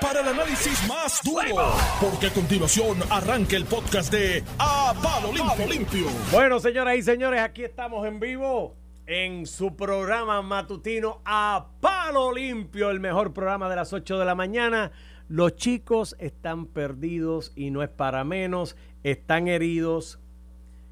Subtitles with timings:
[0.00, 5.66] para el análisis más duro, porque a continuación arranca el podcast de A Palo Limpio.
[5.66, 6.06] Limpio.
[6.32, 12.88] Bueno, señoras y señores, aquí estamos en vivo en su programa matutino A Palo Limpio,
[12.88, 14.90] el mejor programa de las 8 de la mañana.
[15.28, 20.18] Los chicos están perdidos y no es para menos, están heridos,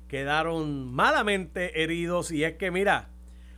[0.06, 3.08] quedaron malamente heridos y es que mira,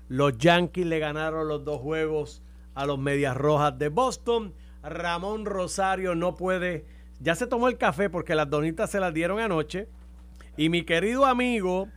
[0.07, 2.41] los Yankees le ganaron los dos juegos
[2.77, 4.55] a los Medias Rojas de Boston.
[4.83, 6.85] Ramón Rosario no puede,
[7.21, 9.89] ya se tomó el café porque las donitas se las dieron anoche.
[10.57, 11.89] Y mi querido amigo,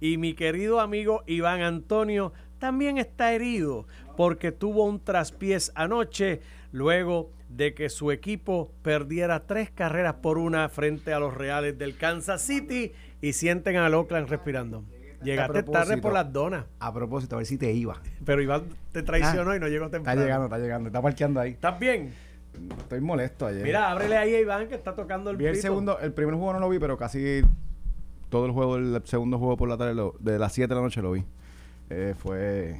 [0.00, 6.40] y mi querido amigo Iván Antonio también está herido porque tuvo un traspiés anoche
[6.72, 11.96] luego de que su equipo perdiera tres carreras por una frente a los Reales del
[11.96, 14.84] Kansas City y sienten al Oakland respirando.
[15.24, 16.64] Llegaste tarde por las donas.
[16.78, 18.00] A propósito, a ver si te iba.
[18.24, 20.20] Pero Iván te traicionó Ah, y no llegó temprano.
[20.20, 21.50] Está llegando, está llegando, está parqueando ahí.
[21.52, 22.12] ¿Estás bien?
[22.78, 23.62] Estoy molesto ayer.
[23.62, 25.62] Mira, ábrele ahí a Iván que está tocando el vi el pito.
[25.62, 27.40] segundo, el primer juego no lo vi, pero casi
[28.28, 30.82] todo el juego, el segundo juego por la tarde, lo- de las 7 de la
[30.82, 31.24] noche lo vi.
[31.90, 32.76] Eh, fue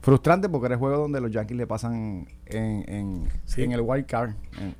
[0.00, 3.62] frustrante porque era el juego donde los Yankees le pasan en, en, Sí.
[3.62, 4.30] en el wild card.
[4.58, 4.74] En-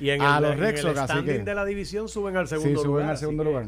[0.00, 2.54] Y en a el, los Sox, así standing que- de la división suben al sí,
[2.56, 3.04] segundo suben lugar.
[3.06, 3.66] al así segundo que- lugar.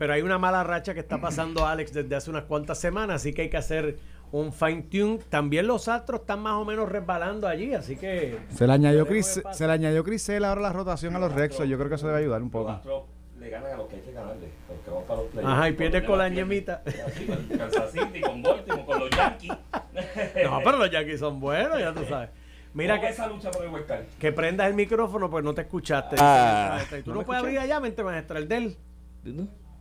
[0.00, 3.34] Pero hay una mala racha que está pasando Alex desde hace unas cuantas semanas, así
[3.34, 3.98] que hay que hacer
[4.32, 5.18] un fine tune.
[5.28, 9.42] También los astros están más o menos resbalando allí, así que Se le añadió Chris,
[9.52, 11.68] se le añadió Chris Sale ahora la rotación a los Red Sox.
[11.68, 12.70] Yo creo que eso debe ayudar un Los poco.
[12.70, 13.02] Astros
[13.38, 15.52] le ganan a los que hay que ganarle, a los que van para los playoffs.
[15.52, 16.82] Ajá, y pierde con la ñemita.
[17.26, 19.52] con Kansas City, con Baltimore, con los Yankees.
[20.44, 22.30] no, pero los Yankees son buenos, ya tú sabes.
[22.72, 23.70] Mira ¿Cómo que, esa lucha por el
[24.18, 26.16] que prendas el micrófono, pues no te escuchaste.
[26.18, 26.80] Ah.
[26.90, 27.58] Y tú ¿No no, puedes escuché?
[27.58, 28.78] abrir allá, mente maestra, el del.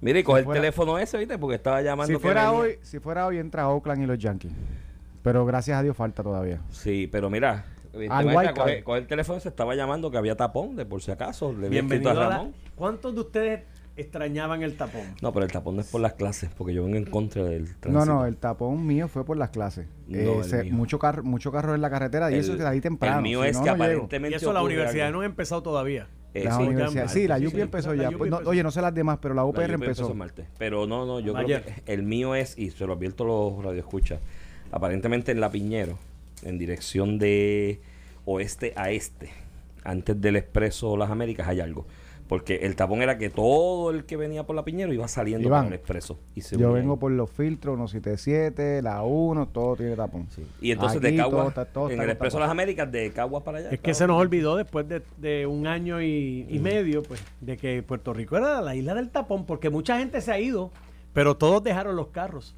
[0.02, 1.38] Mire, y coge el fuera- teléfono ese, ¿viste?
[1.38, 2.14] Porque estaba llamando.
[2.14, 2.59] Si fuera venía.
[2.59, 4.52] hoy, si fuera hoy entra Oakland y los Yankees.
[5.22, 6.61] Pero gracias a Dios falta todavía.
[6.72, 7.66] Sí, pero mira.
[8.09, 11.11] Al este coge, coge el teléfono, se estaba llamando que había tapón, de por si
[11.11, 11.52] acaso.
[11.53, 12.53] Le Bienvenido a a la- Ramón.
[12.75, 13.61] ¿Cuántos de ustedes
[13.97, 15.02] extrañaban el tapón?
[15.22, 17.65] No, pero el tapón no es por las clases, porque yo vengo en contra del
[17.77, 17.89] tránsito.
[17.92, 19.88] No, no, el tapón mío fue por las clases.
[20.08, 20.73] No, Eh, el se- mío.
[20.76, 23.17] mucho carro, mucho carro en la carretera y El- eso que ahí temprano.
[23.17, 24.36] El mío si es no, que no aparentemente.
[24.36, 25.17] Y eso la universidad algo.
[25.17, 26.08] no ha empezado todavía.
[26.33, 28.11] Eh, La sí, universidad, ya sí, la UPI sí, empezó ya.
[28.11, 28.49] Pues, no, empezó.
[28.51, 30.13] oye, no sé las demás, pero la UPR empezó.
[30.13, 30.45] martes.
[30.57, 31.63] Pero no, no, yo Ayer.
[31.63, 34.19] creo que el mío es, y se lo advierto a los radioescuchas,
[34.71, 35.97] aparentemente en La Piñero,
[36.43, 37.81] en dirección de
[38.25, 39.31] oeste a este,
[39.83, 41.87] antes del expreso Las Américas, hay algo.
[42.29, 45.63] Porque el tapón era que todo el que venía por La Piñero iba saliendo Iván,
[45.65, 46.17] por el expreso.
[46.35, 46.99] Y se Yo unía vengo ahí.
[46.99, 50.27] por los filtros, 177, la 1, todo tiene tapón.
[50.29, 50.45] Sí.
[50.61, 52.41] Y entonces Aquí de Caguas, todo está- todo en está el expreso tapón.
[52.41, 53.69] Las Américas, de Caguas para allá.
[53.71, 57.57] Es que se nos olvidó después de, de un año y, y medio, pues, de
[57.57, 60.71] que Puerto Rico era la isla del tapón, porque mucha gente se ha ido,
[61.13, 62.55] pero todos dejaron los carros.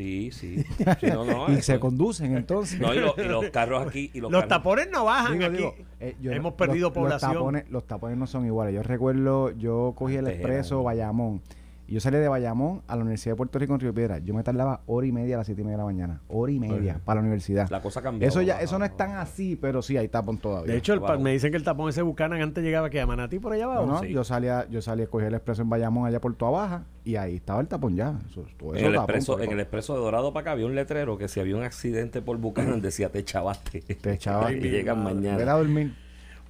[0.00, 0.64] Sí, sí.
[1.00, 2.80] Sí, no, no, y eso- se conducen entonces.
[2.80, 4.10] no, y, lo- y los carros aquí.
[4.14, 5.56] Y los, Los carros- tapones no bajan Digo, aquí.
[5.58, 7.32] digo, eh, yo Hemos perdido los- población.
[7.32, 8.74] Los tapones, los tapones no son iguales.
[8.74, 11.42] Yo recuerdo, yo cogí el expreso Bayamón.
[11.90, 14.18] Y yo salí de Bayamón a la Universidad de Puerto Rico en Río Piedra.
[14.18, 16.20] Yo me tardaba hora y media a las siete y media de la mañana.
[16.28, 17.00] Hora y media Ajá.
[17.04, 17.68] para la universidad.
[17.68, 18.28] La cosa cambió.
[18.28, 20.70] Eso ya, eso no es tan así, pero sí hay tapón todavía.
[20.70, 23.40] De hecho, el me dicen que el tapón ese Buchanan antes llegaba que a Manatí
[23.40, 23.86] por allá abajo.
[23.86, 24.12] No, no, sí.
[24.12, 27.16] yo salía, yo salí a coger el expreso en Bayamón allá por Toa Baja y
[27.16, 28.20] ahí estaba el tapón ya.
[28.30, 30.76] Eso, todo En el, tapón, expreso, en el expreso de Dorado para acá había un
[30.76, 33.80] letrero que si había un accidente por Buchanan decía te chavaste.
[33.80, 35.42] Te echaba y llegan mañana.
[35.42, 35.92] a dormir.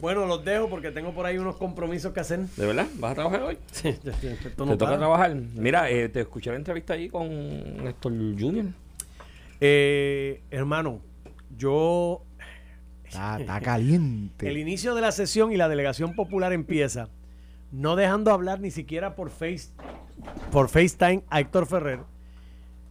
[0.00, 2.40] Bueno, los dejo porque tengo por ahí unos compromisos que hacer.
[2.40, 2.86] ¿De verdad?
[2.94, 3.58] ¿Vas a trabajar hoy?
[3.70, 4.98] Sí, ya, ya, esto no te toca para.
[4.98, 5.34] trabajar.
[5.34, 7.28] Mira, eh, te escuché la entrevista ahí con
[7.84, 8.66] Néstor Junior.
[9.60, 11.00] Eh, hermano,
[11.56, 12.22] yo
[13.04, 14.48] Está, está caliente.
[14.48, 17.08] El inicio de la sesión y la delegación popular empieza
[17.72, 19.68] no dejando hablar ni siquiera por face
[20.50, 22.00] por FaceTime a Héctor Ferrer.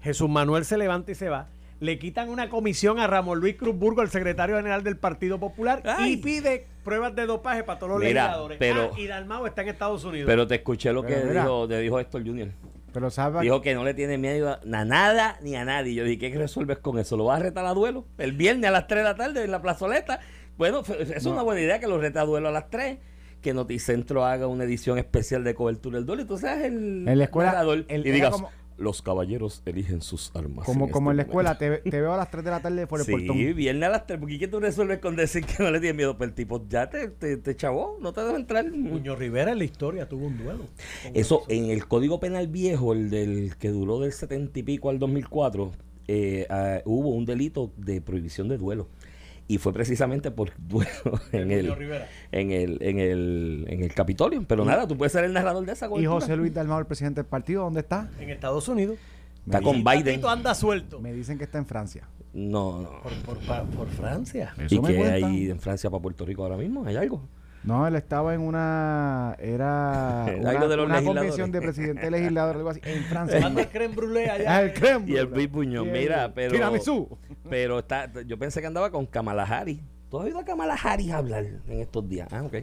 [0.01, 1.47] Jesús Manuel se levanta y se va.
[1.79, 5.81] Le quitan una comisión a Ramón Luis Cruz Burgo, el secretario general del Partido Popular,
[5.85, 6.13] Ay.
[6.13, 8.57] y pide pruebas de dopaje para todos los Mira, legisladores.
[8.57, 10.27] pero- Ah, y Dalmau está en Estados Unidos.
[10.27, 11.43] Pero te escuché lo que mira.
[11.43, 12.49] dijo, te dijo Héctor Junior.
[12.91, 15.93] Pero sabes Dijo que no le tiene miedo a a nada ni a nadie.
[15.93, 17.15] Yo dije, ¿qué resuelves con eso?
[17.15, 18.05] ¿Lo vas a retar a duelo?
[18.17, 20.19] El viernes a las 3 de la tarde en la plazoleta.
[20.57, 22.97] Bueno, es una buena idea que lo reta a duelo a las 3.
[23.41, 26.23] Que Noticentro haga una edición especial de cobertura del duelo.
[26.23, 28.49] Y tú seas el En la escuela, el- y digas, como-
[28.79, 30.65] los caballeros eligen sus armas.
[30.65, 31.83] como, como en la este escuela, momento".
[31.83, 33.37] te, te veo a las 3 de la tarde por el Sí, portón.
[33.55, 34.19] viernes a las 3.
[34.19, 36.17] ¿Por qué tú resuelves con decir que no le tienes miedo?
[36.17, 38.71] Pero el tipo ya te, te, te chavó, no te dejo entrar.
[38.71, 40.65] Muñoz Rivera en la historia tuvo un duelo.
[41.13, 44.99] Eso, en el Código Penal Viejo, el del que duró del 70 y pico al
[44.99, 45.71] 2004,
[46.07, 48.87] eh, ah, hubo un delito de prohibición de duelo.
[49.49, 51.65] Y fue precisamente por duelo en el,
[52.31, 54.43] en el, en el, en el Capitolio.
[54.47, 56.13] Pero nada, tú puedes ser el narrador de esa Y cobertura.
[56.13, 58.09] José Luis Dalmau, el presidente del partido, ¿dónde está?
[58.19, 58.97] En Estados Unidos.
[59.45, 60.23] Está Me con Biden.
[60.23, 60.99] Anda suelto.
[61.01, 62.07] Me dicen que está en Francia.
[62.31, 63.01] No, no.
[63.01, 64.53] Por, por, pa- por Francia.
[64.59, 65.13] Eso ¿Y cuentan.
[65.13, 66.85] hay en Francia para Puerto Rico ahora mismo?
[66.85, 67.27] ¿Hay algo?
[67.63, 69.35] No, él estaba en una.
[69.39, 70.25] Era.
[70.25, 73.39] Algo una, de los una convención de presidente legislador, algo así, en Francia.
[73.41, 74.61] Manda el creme brûlée Ah, allá.
[74.61, 75.29] el creme, Y el.
[75.29, 77.17] Luis Buñón, mira, pero- Tiramisú.
[77.49, 79.79] Pero está, yo pensé que andaba con Kamala Harris.
[80.09, 82.27] ¿Tú has oído a Kamala Harris hablar en estos días?
[82.31, 82.55] Ah, ok.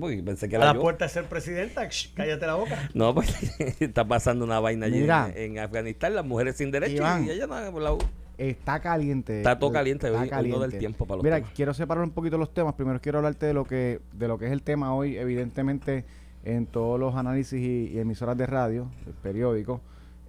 [0.00, 0.82] Porque pensé que A era la yo.
[0.82, 2.90] puerta de ser presidenta, shh, cállate la boca.
[2.94, 3.34] No, pues
[3.80, 5.30] está pasando una vaina allí Mira.
[5.34, 7.24] en, en Afganistán, las mujeres sin derecho Iván.
[7.24, 7.98] y ella no, por la U.
[8.38, 9.38] Está caliente.
[9.38, 11.50] Está todo caliente, hoy- hoy no del tiempo para los Mira, temas.
[11.54, 12.74] quiero separar un poquito los temas.
[12.74, 16.04] Primero quiero hablarte de lo que de lo que es el tema hoy, evidentemente
[16.44, 18.88] en todos los análisis y, y emisoras de radio,
[19.22, 19.80] periódicos,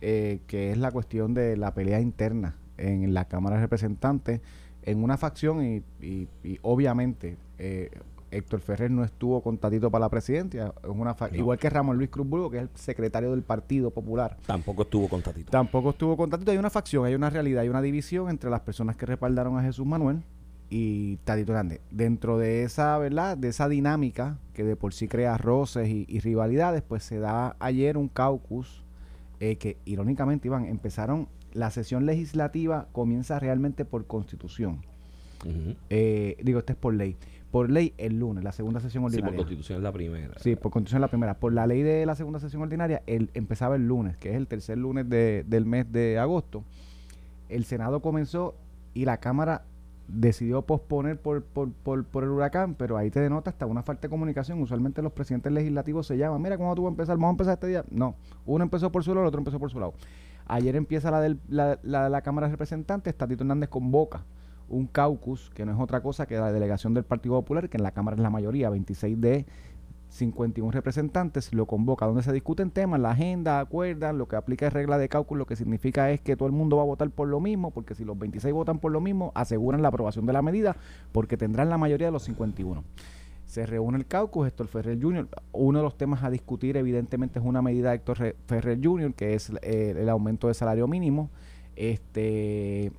[0.02, 4.42] eh, que es la cuestión de la pelea interna en la Cámara de Representantes
[4.84, 7.92] en una facción y, y- y obviamente eh,
[8.32, 11.36] Héctor Ferrer no estuvo con Tatito para la presidencia, es una No.
[11.36, 14.38] igual que Ramón Luis Cruz Burgo, que es el secretario del Partido Popular.
[14.46, 15.52] Tampoco estuvo con Tatito.
[15.52, 16.52] Tampoco estuvo con Tatito.
[16.52, 19.64] Hay una facción, hay una realidad, hay una división entre las personas que respaldaron a
[19.64, 20.22] Jesús Manuel
[20.70, 21.82] y Tatito Hernández.
[21.92, 23.38] Dentro de esa, ¿verdad?
[23.38, 27.56] De esa dinámica que de por sí crea roces y, y rivalidades, pues se da
[27.60, 28.84] ayer un caucus
[29.40, 34.82] eh, que irónicamente, Iván, empezaron, la sesión legislativa comienza realmente por constitución.
[35.90, 37.16] Eh, digo, este es por ley.
[37.52, 39.38] Por ley el lunes, la segunda sesión Sí, por ordinaria.
[39.38, 40.34] constitución es la primera.
[40.38, 41.34] Sí, por constitución la primera.
[41.34, 44.46] Por la ley de la segunda sesión ordinaria, el, empezaba el lunes, que es el
[44.48, 46.64] tercer lunes de- del mes de agosto.
[47.50, 48.54] El Senado comenzó
[48.94, 49.64] y la Cámara
[50.08, 54.04] decidió posponer por, por, por, por el huracán, pero ahí te denota hasta una falta
[54.04, 54.62] de comunicación.
[54.62, 57.54] Usualmente los presidentes legislativos se llaman, mira cómo tú vas a empezar, vamos a empezar
[57.56, 57.84] este día.
[57.90, 59.94] No, uno empezó por su lado, el otro empezó por su lado.
[60.48, 64.24] Ayer empieza la, del, la, la de la Cámara de Representantes, Tatito Hernández convoca
[64.70, 67.84] un caucus, que no es otra cosa que la delegación del Partido Popular, que en
[67.84, 69.46] la Cámara es la mayoría, 26 de
[70.10, 74.74] 51 representantes, lo convoca, donde se discuten temas, la agenda, acuerdan, lo que aplica es
[74.74, 77.28] regla de cálculo, lo que significa es que todo el mundo va a votar por
[77.28, 80.42] lo mismo, porque si los 26 votan por lo mismo, aseguran la aprobación de la
[80.42, 80.76] medida,
[81.12, 82.84] porque tendrán la mayoría de los 51.
[83.46, 87.46] Se reúne el caucus, Héctor Ferrer Jr., uno de los temas a discutir evidentemente es
[87.46, 91.30] una medida de Héctor Re- Ferrer Jr., que es eh, el aumento de salario mínimo.
[91.76, 92.92] Este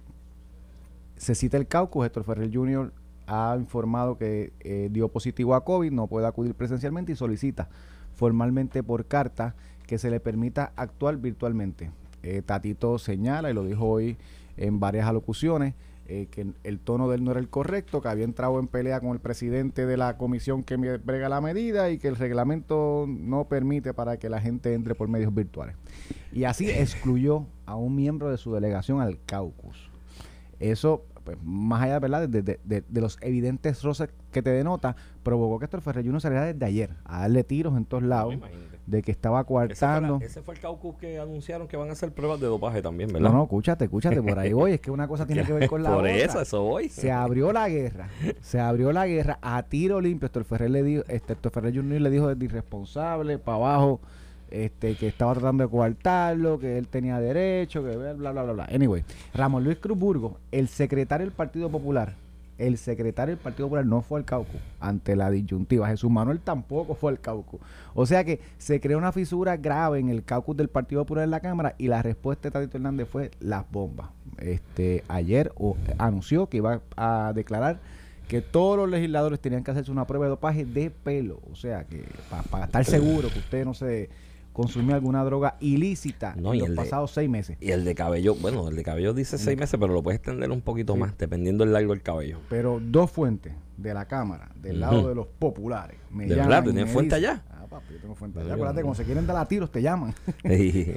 [1.20, 2.94] se cita el caucus, Héctor Ferrer Jr.
[3.26, 7.68] ha informado que eh, dio positivo a COVID, no puede acudir presencialmente y solicita
[8.14, 9.54] formalmente por carta
[9.86, 11.90] que se le permita actuar virtualmente.
[12.22, 14.16] Eh, Tatito señala, y lo dijo hoy
[14.56, 15.74] en varias alocuciones,
[16.06, 19.00] eh, que el tono de él no era el correcto, que había entrado en pelea
[19.00, 23.44] con el presidente de la comisión que brega la medida y que el reglamento no
[23.44, 25.76] permite para que la gente entre por medios virtuales.
[26.32, 29.90] Y así excluyó a un miembro de su delegación al caucus.
[30.60, 31.06] Eso,
[31.36, 32.28] pues, más allá ¿verdad?
[32.28, 36.20] De, de- de- de los evidentes roces que te denota, provocó que Héctor Ferrer Jr.
[36.20, 38.78] saliera desde ayer a darle tiros en todos lados Imagínate.
[38.86, 40.18] de que estaba coartando.
[40.22, 43.30] ese fue el caucus que anunciaron que van a hacer pruebas de dopaje también, ¿verdad?
[43.30, 44.72] No, no, escúchate, escúchate, por ahí voy.
[44.72, 46.12] Es que una cosa tiene que ver con la Por otra.
[46.16, 46.88] eso, eso voy.
[46.88, 48.08] Se abrió la guerra,
[48.40, 50.26] se abrió la guerra a tiro limpio.
[50.26, 52.00] Héctor Ferrer le dijo, este, Héctor Ferrer Jr.
[52.00, 54.00] le dijo desde irresponsable para abajo,
[54.50, 58.68] este, que estaba tratando de coartarlo, que él tenía derecho, que bla, bla, bla, bla.
[58.72, 59.04] Anyway,
[59.34, 62.14] Ramón Luis Cruz Burgo, el secretario del Partido Popular,
[62.60, 65.88] el secretario del Partido Popular no fue al caucus ante la disyuntiva.
[65.88, 67.60] Jesús Manuel tampoco fue al caucus.
[67.94, 71.30] O sea que se creó una fisura grave en el caucus del Partido Popular en
[71.30, 74.10] la Cámara y la respuesta de Tatito Hernández fue las bombas.
[74.38, 75.52] Este, ayer
[75.98, 77.80] anunció que iba a declarar
[78.28, 81.40] que todos los legisladores tenían que hacerse una prueba de dopaje de pelo.
[81.50, 82.04] O sea que
[82.50, 84.08] para estar seguro que usted no se
[84.52, 87.56] consumió alguna droga ilícita No, en los de- pasados seis meses.
[87.60, 90.50] Y el de cabello, bueno, el de cabello dice seis meses, pero lo puedes extender
[90.50, 92.38] un poquito más, dependiendo del largo del cabello.
[92.48, 96.86] Pero dos fuentes de la Cámara, del lado de los populares, me ¿De llaman me
[96.86, 97.44] fuente dicen- allá?
[97.50, 98.54] Ah, papi, yo tengo fuente allá.
[98.54, 100.14] Acuérdate, cuando se quieren dar a tiros, te llaman.
[100.44, 100.48] A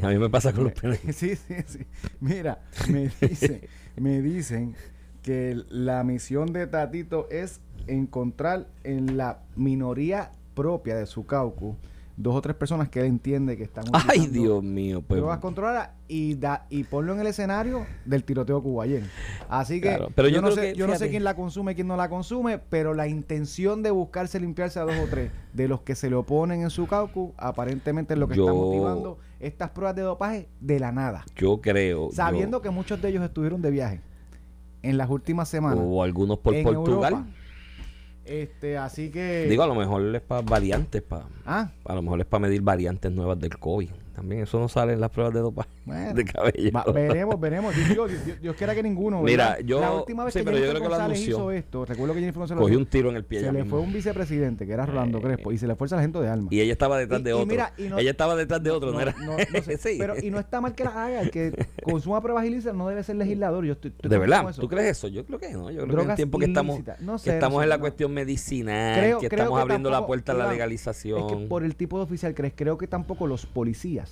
[0.09, 0.99] mí me pasa con los penes.
[1.15, 1.79] sí, sí, sí.
[2.19, 3.61] Mira, me dicen,
[3.95, 4.75] me dicen
[5.21, 11.75] que la misión de Tatito es encontrar en la minoría propia de su caucus
[12.15, 15.01] dos o tres personas que él entiende que están Ay, Dios mío.
[15.01, 19.03] Pues, drogas controladas y da y ponlo en el escenario del tiroteo ayer.
[19.49, 21.71] Así que, Claro, pero yo, yo no sé, que, yo no sé quién la consume
[21.71, 25.31] y quién no la consume, pero la intención de buscarse limpiarse a dos o tres
[25.53, 29.17] de los que se le oponen en su caucus, aparentemente es lo que está motivando
[29.39, 31.25] estas pruebas de dopaje de la nada.
[31.35, 32.09] yo creo.
[32.11, 34.01] Sabiendo yo- que muchos de ellos estuvieron de viaje
[34.83, 35.79] en las últimas semanas.
[35.81, 37.13] O algunos por Portugal.
[37.13, 37.27] Europa.
[38.25, 42.21] Este, así que Digo, a lo mejor es para variantes, para, ah, a lo mejor
[42.21, 43.89] es para medir variantes nuevas del COVID.
[44.15, 46.71] También eso no sale en las pruebas de dopaje Bueno, de cabello.
[46.71, 47.75] va- veremos, veremos.
[47.89, 49.21] Dios, Dios, quiera que ninguno.
[49.21, 51.35] Mira, yo- La última vez sí, que pero yo Jennifer creo que González anunció.
[51.37, 53.69] hizo esto, recuerdo que Jennifer González Cogió un tiro en el pie se le misma.
[53.71, 56.29] fue un vicepresidente, que era Rolando Eh, Crespo, y se le fue el sargento de
[56.29, 56.47] alma.
[56.51, 57.45] Y ella estaba detrás Y- de otro.
[57.47, 59.15] mira, no- ella estaba detrás de otro, no, No, era.
[59.19, 59.95] no, sé, Sí.
[59.99, 63.03] pero y no está mal que la haga, el que consuma pruebas ilícitas no debe
[63.03, 63.65] ser legislador.
[63.65, 64.53] Yo estoy, estoy de verdad.
[64.57, 65.07] ¿tú crees eso?
[65.07, 65.71] Yo creo que no.
[65.71, 67.79] Yo creo que en el Drogas tiempo que estamos, que sé, no estamos en la
[67.79, 71.27] cuestión medicinal, que estamos que abriendo la puerta a la legalización.
[71.27, 74.02] Que por el tipo de oficial crees, creo que tampoco los policías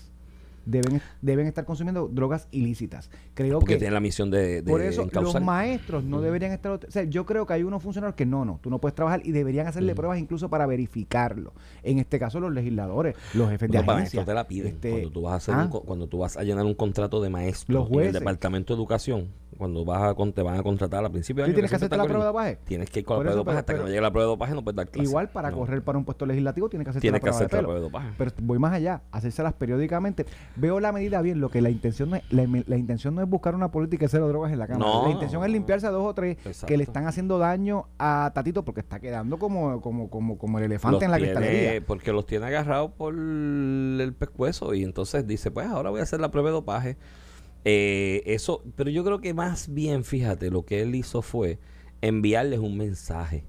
[0.66, 3.10] deben, deben estar consumiendo drogas ilícitas.
[3.34, 5.34] Creo porque que tienen la misión de, de por eso encauzar.
[5.42, 6.72] los maestros no deberían estar...
[6.72, 9.22] O sea, yo creo que hay unos funcionarios que no, no, tú no puedes trabajar
[9.26, 11.54] y deberían hacerle pruebas incluso para verificarlo.
[11.84, 14.26] En este caso los legisladores, los jefes de Los maestros agencia.
[14.26, 16.44] te la piden este, cuando tú vas a hacer ah, un cuando tú vas a
[16.44, 18.14] llenar un contrato de maestro Los en el jueces.
[18.14, 21.56] departamento de educación cuando vas a te van a contratar al principio de ¿Sí año,
[21.56, 22.58] tienes que siempre hacerte la prueba de dopaje?
[22.66, 24.02] tienes que ir con la Por prueba de dopaje pero- hasta que pero- no llegue
[24.02, 25.58] la prueba de dopaje no puedes dar clase Igual para No.
[25.58, 27.76] correr para un puesto legislativo tienes que hacerte Tienes la que prueba de la prueba
[27.76, 28.10] de dopaje.
[28.18, 30.26] Pero voy más allá, hacérselas periódicamente.
[30.58, 33.30] Veo la medida bien, lo que la intención no es, la, la intención no es
[33.30, 34.92] buscar una política de cero drogas en la Cámara.
[34.92, 35.06] No.
[35.06, 38.66] La intención es limpiarse a dos o tres que le están haciendo daño a Tatito
[38.66, 41.86] porque está quedando como, como, como, como el elefante Los en la tiene- cristalería.
[41.88, 46.20] Porque los tiene agarrados por el pescuezo y entonces dice, pues ahora voy a hacer
[46.20, 46.98] la prueba de dopaje.
[47.64, 51.60] Eh, eso, pero yo creo que más bien, fíjate, lo que él hizo fue
[52.02, 53.46] enviarles un mensaje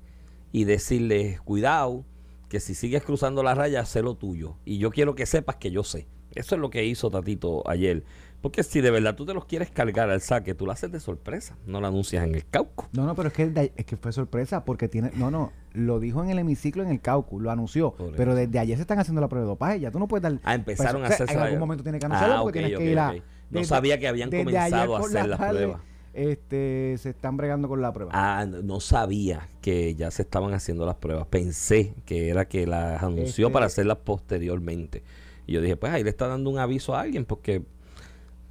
[0.52, 2.04] y decirles, cuidado,
[2.48, 4.56] que si sigues cruzando la raya, sé lo tuyo.
[4.66, 6.06] Y yo quiero que sepas que yo sé.
[6.34, 8.02] Eso es lo que hizo Tatito ayer.
[8.40, 10.98] Porque si de verdad tú te los quieres cargar al saque, tú lo haces de
[10.98, 12.88] sorpresa, no lo anuncias en el cauco.
[12.92, 15.12] No, no, pero es que, es que fue sorpresa porque tiene.
[15.14, 17.92] No, no, lo dijo en el hemiciclo en el Caucu, lo anunció.
[17.92, 19.78] Por pero desde ayer se están haciendo la prueba de dopaje.
[19.78, 20.40] Ya tú no puedes dar.
[20.42, 22.66] Ah, empezaron pues, a o sea, En algún momento tienes que anunciarlo Ah, porque ok,
[22.66, 23.14] tienes ok, que ir a.
[23.50, 25.80] No sabía que habían desde comenzado a hacer la las pruebas.
[26.14, 28.10] Este, se están bregando con la prueba.
[28.12, 31.26] Ah, no- no sabía que ya se estaban haciendo las pruebas.
[31.28, 35.02] Pensé que era que las anunció Este- para hacerlas posteriormente.
[35.46, 37.62] Y yo dije, pues ahí le está dando un aviso a alguien porque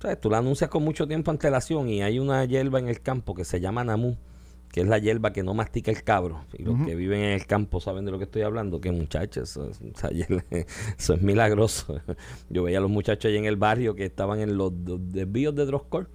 [0.01, 0.19] ¿sabes?
[0.19, 3.45] tú la anuncias con mucho tiempo antelación y hay una hierba en el campo que
[3.45, 4.15] se llama Namu,
[4.71, 6.45] que es la hierba que no mastica el cabro.
[6.57, 9.49] Y los que viven en el campo saben de lo que estoy hablando, que muchachos,
[9.51, 9.69] eso,
[10.97, 11.99] eso es milagroso.
[12.49, 15.55] Yo veía a los muchachos ahí en el barrio que estaban en los, dos desvíos
[15.55, 16.09] de Droscor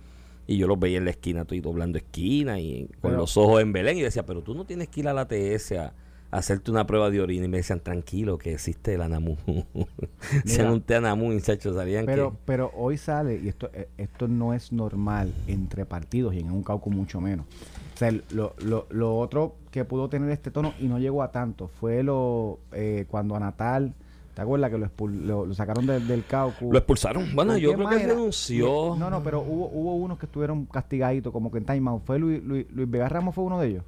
[0.49, 3.61] y yo los veía en la esquina, estoy doblando esquina y con Pero- los ojos
[3.63, 5.93] en Belén y decía, pero tú no tienes que ir a la TS a
[6.31, 9.37] hacerte una prueba de orina y me decían, tranquilo, que existe el ANAMU.
[10.45, 12.37] Sean un té ANAMU, muchachos, sabían Pero, que...
[12.45, 16.63] pero hoy sale, y esto, eh, esto no es normal entre partidos y en un
[16.63, 17.47] cauco mucho menos.
[17.95, 21.33] O sea, lo, lo, lo otro que pudo tener este tono y no llegó a
[21.33, 23.95] tanto fue lo eh, cuando a Natal,
[24.35, 26.71] ¿te acuerdas que lo, expul- lo, lo sacaron del- del cauco?
[26.71, 27.35] Lo expulsaron.
[27.35, 28.09] Bueno, ¿Por yo creo que era?
[28.15, 28.97] renunció.
[28.99, 32.05] No, no, pero hubo, hubo unos que estuvieron castigaditos, como que en timeout.
[32.05, 33.85] ¿Fue Luis, Luis, Luis Vega Ramos fue uno de ellos?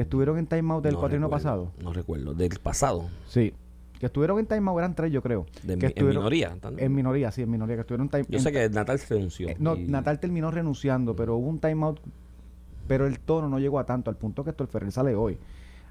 [0.00, 1.72] Que estuvieron en timeout del No cuatrino recuerdo, pasado.
[1.84, 3.10] No recuerdo, del pasado.
[3.28, 3.52] Sí.
[3.98, 5.44] Que estuvieron en timeout, eran tres, yo creo.
[5.62, 6.56] De que mi- en minoría.
[6.58, 6.86] también.
[6.86, 9.50] En minoría, sí, en minoría, que estuvieron time- yo en sé que Natal se renunció.
[9.50, 12.00] eh, no, y- Natal terminó renunciando, pero hubo un timeout,
[12.88, 15.36] pero el tono no llegó a tanto, al punto que Héctor Ferrer sale hoy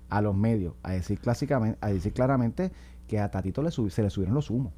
[0.10, 2.72] a los medios a decir clásicamente, a decir claramente
[3.08, 4.74] que a Tatito le se le subieron los humos.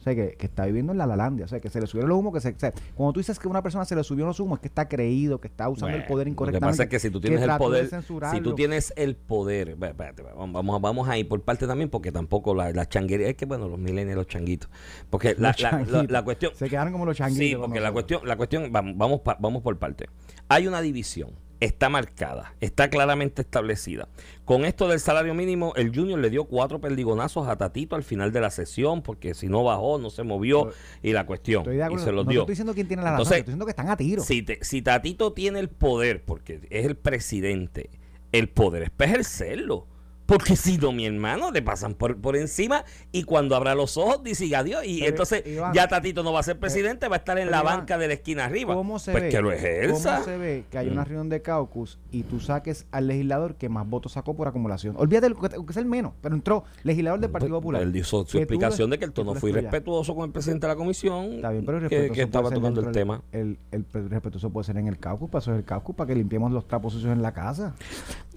[0.00, 1.44] O sea, que, que está viviendo en la Lalandia.
[1.44, 2.32] O sea, que se le subieron los humos.
[2.32, 4.56] Que se, o sea, cuando tú dices que una persona se le subió los humos,
[4.56, 6.72] es que está creído, que está usando el poder Lo que incorrectamente.
[6.72, 7.90] pasa es que si tú tienes el poder,
[8.32, 12.54] si tú tienes el poder, espérate, vamos, vamos, a ir por parte también, porque tampoco
[12.54, 14.70] la, la changuería, es que bueno, los milenios, los changuitos,
[15.10, 17.46] porque la, la- la- la cuestión, Se quedaron como los changuitos.
[17.46, 20.08] sí, porque la cuestión, la cuestión, vamos, vamos, vamos por parte.
[20.48, 21.30] Hay una división,
[21.60, 24.08] está marcada, está claramente establecida.
[24.44, 28.32] Con esto del salario mínimo, el Junior le dio cuatro perdigonazos a Tatito al final
[28.32, 31.80] de la sesión, porque si no bajó, no se movió, y la cuestión, Estoy de
[31.80, 32.04] y acuerdo.
[32.04, 32.40] se los no dio.
[32.40, 34.22] estoy diciendo quién tiene la razón, Entonces, estoy diciendo que están a tiro.
[34.22, 37.90] Si, te- si Tatito tiene el poder, porque es el presidente,
[38.32, 39.86] el poder es para ejercerlo.
[40.30, 44.22] Porque si no, mi hermano, le pasan por, por encima y cuando abra los ojos
[44.22, 44.82] dice adiós.
[44.84, 47.50] Y Pero, entonces Iván, ya Tatito no va a ser presidente, va a estar en
[47.50, 48.74] la Iván, banca de la esquina arriba.
[48.74, 49.28] ¿Cómo se pues ve?
[49.30, 50.12] que lo ejerza.
[50.14, 51.06] ¿Cómo se ve que hay una Mm.
[51.06, 54.94] reunión de caucus y tú saques al legislador que más votos sacó por acumulación?
[54.98, 57.82] Olvídate lo que, es el menos, pero entró legislador del Partido Pues, Popular.
[57.82, 60.76] Él hizo su explicación de que el tono fue irrespetuoso con el presidente de la
[60.76, 61.32] comisión.
[61.34, 63.22] Está bien, pero el que, que estaba tocando el tema.
[63.32, 66.06] del- El, el respetuoso puede ser en el caucus, para eso es el caucus, para
[66.08, 67.74] que limpiemos los trapos sucios en la casa.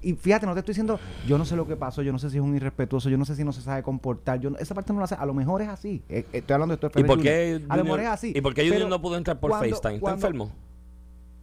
[0.04, 2.30] Y fíjate, no te estoy diciendo, yo no sé lo que pasó, yo no sé
[2.30, 4.76] si es un irrespetuoso, yo no sé si no se sabe comportar, yo no- esa
[4.76, 6.02] parte no la sé, a lo mejor es así.
[6.10, 7.00] Eh, eh, estoy hablando de esto.
[7.00, 8.34] ¿Y por qué A lo mejor Junior- es así.
[8.36, 9.96] ¿Y por qué Junior no pudo entrar por cuando- FaceTime?
[9.96, 10.52] ¿Está enfermo?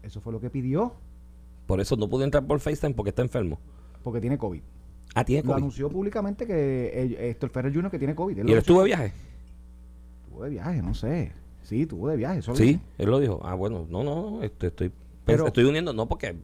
[0.03, 0.95] Eso fue lo que pidió,
[1.67, 3.59] Por eso no pudo entrar por FaceTime porque está enfermo.
[4.03, 4.61] porque tiene COVID.
[5.15, 5.59] Ah, tiene Lo COVID.
[5.59, 6.55] anunció públicamente que
[6.93, 7.91] eh, Héctor Ferrer Jr.
[7.91, 8.37] que tiene COVID.
[8.39, 9.13] ¿Y lo él estuvo de viaje?
[10.25, 11.33] Estuvo de viaje, no sé.
[11.63, 12.39] Sí, estuvo de viaje.
[12.41, 13.41] Eso Sí, él lo dijo.
[13.45, 14.91] Ah, bueno, no, no, este, estoy
[15.31, 16.37] Pero- estoy uniendo, no porque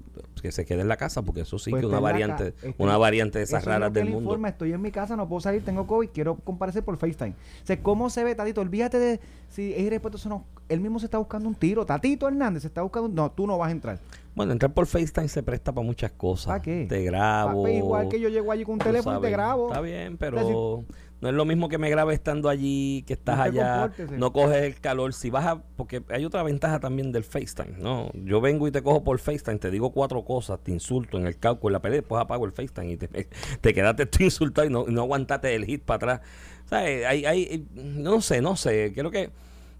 [0.42, 2.96] que se quede en la casa, porque eso sí Pues que una variante, está- una
[2.98, 4.30] variante de Eso esas es lo raras que del él mundo.
[4.30, 7.30] informa, estoy en mi casa, no puedo salir, tengo COVID, quiero comparecer por FaceTime.
[7.30, 8.60] O sea, ¿cómo se ve, Tatito?
[8.60, 10.44] Olvídate de si es irrespetuoso no.
[10.68, 11.84] Él mismo se está buscando un tiro.
[11.86, 13.14] Tatito Hernández se está buscando un...
[13.14, 13.98] No, tú no vas a entrar.
[14.34, 16.46] Bueno, entrar por FaceTime se presta para muchas cosas.
[16.46, 16.86] ¿Para qué?
[16.88, 17.62] Te grabo.
[17.62, 19.32] Papi, igual que yo llego allí con un teléfono y te sabes.
[19.32, 19.68] grabo.
[19.68, 23.38] Está bien, pero Entonces, no es lo mismo que me grabe estando allí, que estás
[23.38, 24.18] Usted allá, compórtese.
[24.18, 25.14] no coges el calor.
[25.14, 28.10] Si vas a, porque hay otra ventaja también del FaceTime, ¿no?
[28.12, 31.38] Yo vengo y te cojo por FaceTime, te digo cuatro cosas, te insulto en el
[31.38, 33.08] cálculo, en la pelea, después apago el FaceTime y te,
[33.60, 36.20] te quedaste tú insultado y no, no aguantaste el hit para atrás.
[36.66, 39.30] O sea, eh, hay, hay, no sé, no sé, creo que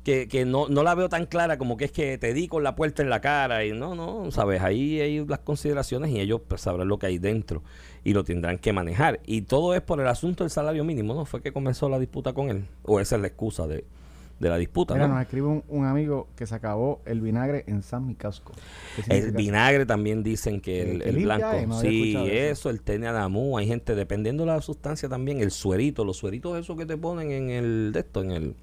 [0.06, 2.62] que, que no, no la veo tan clara como que es que te di con
[2.62, 6.42] la puerta en la cara y no, no, sabes, ahí hay las consideraciones y ellos
[6.46, 7.64] pues, sabrán lo que hay dentro
[8.06, 9.18] y lo tendrán que manejar.
[9.26, 11.24] Y todo es por el asunto del salario mínimo, ¿no?
[11.24, 13.84] Fue que comenzó la disputa con él, o esa es la excusa de,
[14.38, 15.14] de la disputa, Mira, ¿no?
[15.14, 18.52] nos escribe un, un amigo que se acabó el vinagre en San Micasco.
[18.94, 21.66] ¿Qué El vinagre también dicen que el, el limpia, blanco.
[21.66, 22.70] no sí, eso, eso.
[22.70, 26.86] el tenianamú, hay gente, dependiendo de la sustancia también, el suerito, los sueritos esos que
[26.86, 28.54] te ponen en el de esto, en el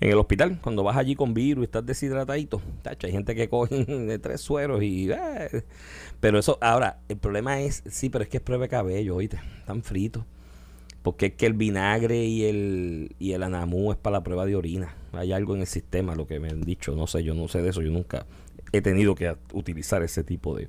[0.00, 3.48] en el hospital, cuando vas allí con virus y estás deshidratadito, tacho, hay gente que
[3.48, 5.64] coge de tres sueros y eh,
[6.20, 9.40] pero eso, ahora, el problema es, sí, pero es que es prueba de cabello, oíste,
[9.58, 10.24] están fritos.
[11.02, 14.54] Porque es que el vinagre y el, y el anamú es para la prueba de
[14.54, 14.94] orina.
[15.12, 16.94] Hay algo en el sistema, lo que me han dicho.
[16.94, 17.80] No sé, yo no sé de eso.
[17.80, 18.26] Yo nunca
[18.72, 20.68] he tenido que utilizar ese tipo de,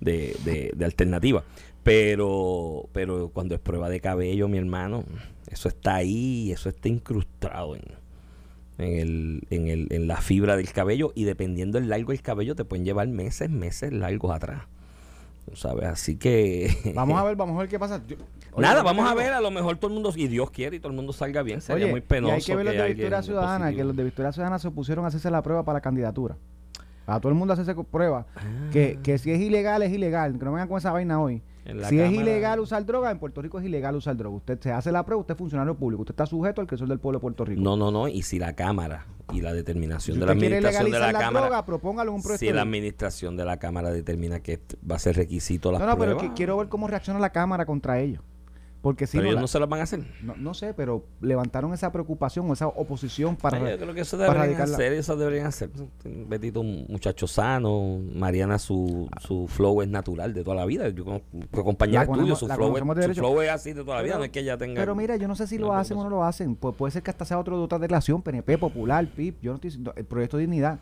[0.00, 1.42] de, de- de alternativa.
[1.84, 5.04] Pero, pero cuando es prueba de cabello, mi hermano,
[5.50, 7.82] eso está ahí, eso está incrustado en,
[8.82, 11.12] en, el, en, el, en la fibra del cabello.
[11.14, 14.62] Y dependiendo del largo del cabello, te pueden llevar meses, meses largos atrás.
[15.54, 15.86] ¿Sabes?
[15.86, 16.72] Así que.
[16.94, 18.00] Vamos a ver, vamos a ver qué pasa.
[18.06, 18.16] Yo-
[18.54, 20.78] Oye, Nada, vamos a ver, a lo mejor todo el mundo, y Dios quiere, y
[20.78, 21.62] todo el mundo salga bien.
[21.62, 22.32] Sería Oye, muy penoso.
[22.32, 25.04] Y hay que ver los de Victoria Ciudadana, que los de Victoria Ciudadana se opusieron
[25.06, 26.36] a hacerse la prueba para la candidatura.
[27.06, 28.26] A todo el mundo hacerse prueba.
[28.72, 30.38] Que, que si es ilegal, es ilegal.
[30.38, 31.42] Que no vengan con esa vaina hoy.
[31.88, 34.36] Si es ilegal usar droga, en Puerto Rico es ilegal usar droga.
[34.36, 36.02] Usted se hace la prueba, usted es funcionario público.
[36.02, 37.60] Usted está sujeto al que del pueblo de Puerto Rico.
[37.60, 38.08] No, no, no.
[38.08, 41.46] Y si la Cámara y la determinación si de la administración de la, la, Cámara.
[41.46, 42.44] droga, propóngalo en un proyecto.
[42.46, 45.92] si la administración de la Cámara determina que va a ser requisito la no, no,
[45.92, 48.22] pero pruebas, que quiero ver cómo reacciona la Cámara contra ellos.
[48.82, 50.00] Porque si pero no, ellos la- no se las van a hacer.
[50.22, 53.58] no, no sé, pero levantaron esa preocupación o esa oposición para...
[53.58, 55.70] Yo creo que eso deberían hacer, eso deberían hacer.
[56.04, 60.88] Betito, un muchacho sano, Mariana, su, su flow es natural de toda la vida.
[60.88, 64.02] Yo La tuyos, conocemos- su flow, es, de su flow es así de toda la
[64.02, 64.80] vida, Pero- no es que ella tenga...
[64.80, 66.56] Pero mira, yo no sé si lo hacen o no lo hacen.
[66.56, 69.36] Pues puede ser que hasta sea otro de otra declaración, PNP, Popular, PIB.
[69.40, 70.80] Yo no estoy diciendo, el proyecto de dignidad.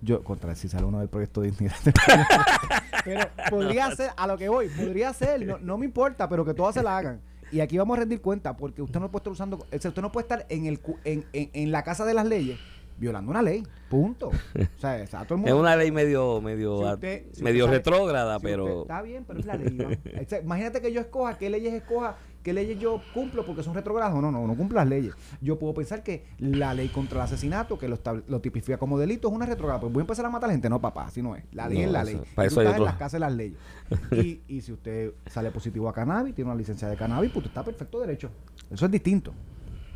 [0.00, 1.76] Yo, contra si sale uno del proyecto de dignidad.
[3.04, 6.54] pero podría ser, a lo que voy, podría ser, no, no me importa, pero que
[6.54, 7.20] todas se la hagan.
[7.54, 10.02] Y aquí vamos a rendir cuenta, porque usted no puede estar usando, o sea, usted
[10.02, 12.58] no puede estar en el en, en, en la casa de las leyes
[12.98, 13.62] violando una ley.
[13.90, 14.28] Punto.
[14.28, 14.32] O
[14.80, 15.60] sea, todo el Es mundo.
[15.60, 19.24] una ley medio medio Si a- usted- si medio sabe- retrógrada, si pero está bien,
[19.24, 19.98] pero es la ley.
[20.42, 24.14] imagínate que yo escoja qué leyes escoja, qué leyes yo cumplo porque son retrógradas.
[24.14, 25.14] No, no, no cumplo las leyes.
[25.40, 29.34] Yo puedo pensar que la ley contra el asesinato, que lo, tipifica como delito, es
[29.34, 29.80] una retrógrada.
[29.80, 30.68] Pues voy a empezar a matar gente.
[30.68, 31.42] No, papá, así no es.
[31.52, 32.20] La ley No, es la ley.
[32.34, 33.58] para Y eso tú estás en las casas de las leyes.
[34.12, 37.50] Y, y si usted sale positivo a cannabis, tiene una licencia de cannabis, pues usted
[37.50, 38.30] está perfecto derecho.
[38.70, 39.32] Eso es distinto.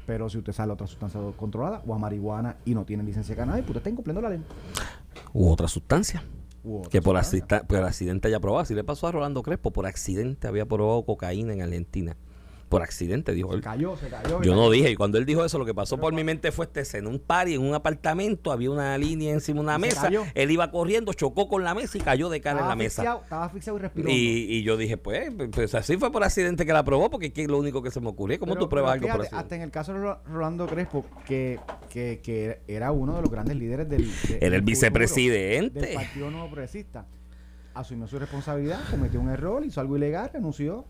[0.07, 3.35] Pero si usted sale a otra sustancia controlada o a marihuana y no tiene licencia
[3.35, 4.43] de cannabis, pues usted está incumpliendo la ley.
[5.35, 6.25] u otra sustancia.
[6.65, 7.69] U otra Que por, sustancia.
[7.69, 8.63] por accidente haya probado.
[8.63, 9.71] Así le pasó a Rolando Crespo.
[9.71, 12.17] Por accidente había probado cocaína en Argentina.
[12.69, 13.61] Por accidente, dijo Se él.
[13.63, 14.43] cayó, se cayó.
[14.43, 14.91] Yo no dije.
[14.91, 17.09] Y cuando él dijo eso, lo que pasó por mi mente fue este escena.
[17.09, 18.53] Un party en un apartamento.
[18.53, 20.11] Había una línea encima de una se mesa.
[20.35, 23.21] Él iba corriendo, chocó con la mesa y cayó de cara en Estaba la mesa.
[23.23, 24.11] Estaba asfixiado y respiró.
[24.11, 24.15] Y,
[24.51, 27.59] y yo dije, pues, pues así fue por accidente que la probó, porque es lo
[27.59, 28.39] único que se me ocurrió.
[28.39, 29.37] ¿Cómo Pero- tú pruebas algo por accidente?
[29.37, 33.31] Hasta en el caso de Ro- Rolando Crespo, que, que, que era uno de los
[33.31, 34.05] grandes líderes del.
[34.07, 35.81] de- Era el vicepresidente.
[35.81, 37.07] Del Partido Nuevo Progresista.
[37.75, 40.85] Asumió su responsabilidad, cometió un error, hizo algo ilegal, renunció.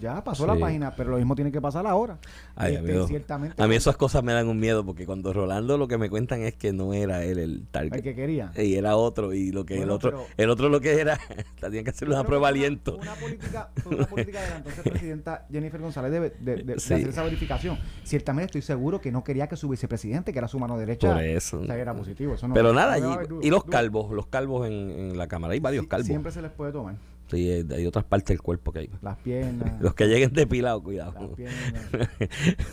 [0.00, 2.18] Ya pasó la página, pero lo mismo tiene que pasar ahora.
[2.56, 3.06] Ay, Este, amigo.
[3.06, 3.62] ciertamente.
[3.62, 6.42] A mí esas cosas me dan un miedo, porque cuando Rolando lo que me cuentan
[6.42, 7.94] es que no era él el target.
[7.94, 8.50] El que quería.
[8.56, 11.18] Y era otro, y lo que el otro, pero- el otro lo que era,
[11.60, 12.96] tenía que hacer Yo una prueba aliento.
[12.96, 16.80] Una, una política, una política de la entonces presidenta Jennifer González de, de- de- de
[16.80, 16.94] Sí.
[16.94, 17.78] hacer esa verificación.
[18.02, 21.22] Ciertamente estoy seguro que no quería que su vicepresidente, que era su mano derecha, Por
[21.22, 21.64] eso.
[21.66, 22.34] saliera positivo.
[22.34, 25.60] Eso no- Pero nada, no y, los calvos, los calvos en, en la cámara, hay
[25.60, 26.06] varios Sí, calvos.
[26.06, 26.96] Siempre se les puede tomar.
[27.32, 28.90] Hay, otras partes del cuerpo que hay.
[29.00, 29.72] Las piernas.
[29.80, 31.14] Los que lleguen depilados, cuidado.
[31.18, 32.10] las piernas.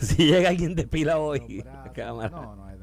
[0.00, 2.30] si llega alguien depilado hoy, cámara.
[2.30, 2.80] No, no, no,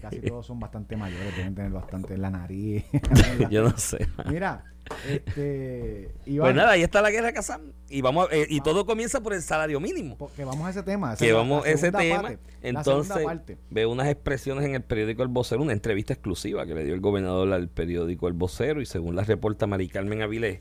[0.00, 2.84] casi todos son bastante mayores, deben tener bastante en la nariz.
[3.50, 4.06] Yo no sé.
[4.28, 4.64] Mira,
[5.08, 6.10] este.
[6.26, 7.72] Iván, Pues nada, ahí está la guerra Kazam.
[7.88, 10.16] Y vamos a- eh, y todo comienza por el salario mínimo.
[10.16, 11.14] porque vamos a ese tema.
[11.14, 12.22] esa Que vamos a ese tema.
[12.22, 13.24] parte, Entonces,
[13.70, 17.00] veo unas expresiones en el periódico El Vocero, una entrevista exclusiva que le dio el
[17.00, 20.60] gobernador al periódico El Vocero y según la reporta Mari Carmen Avilés.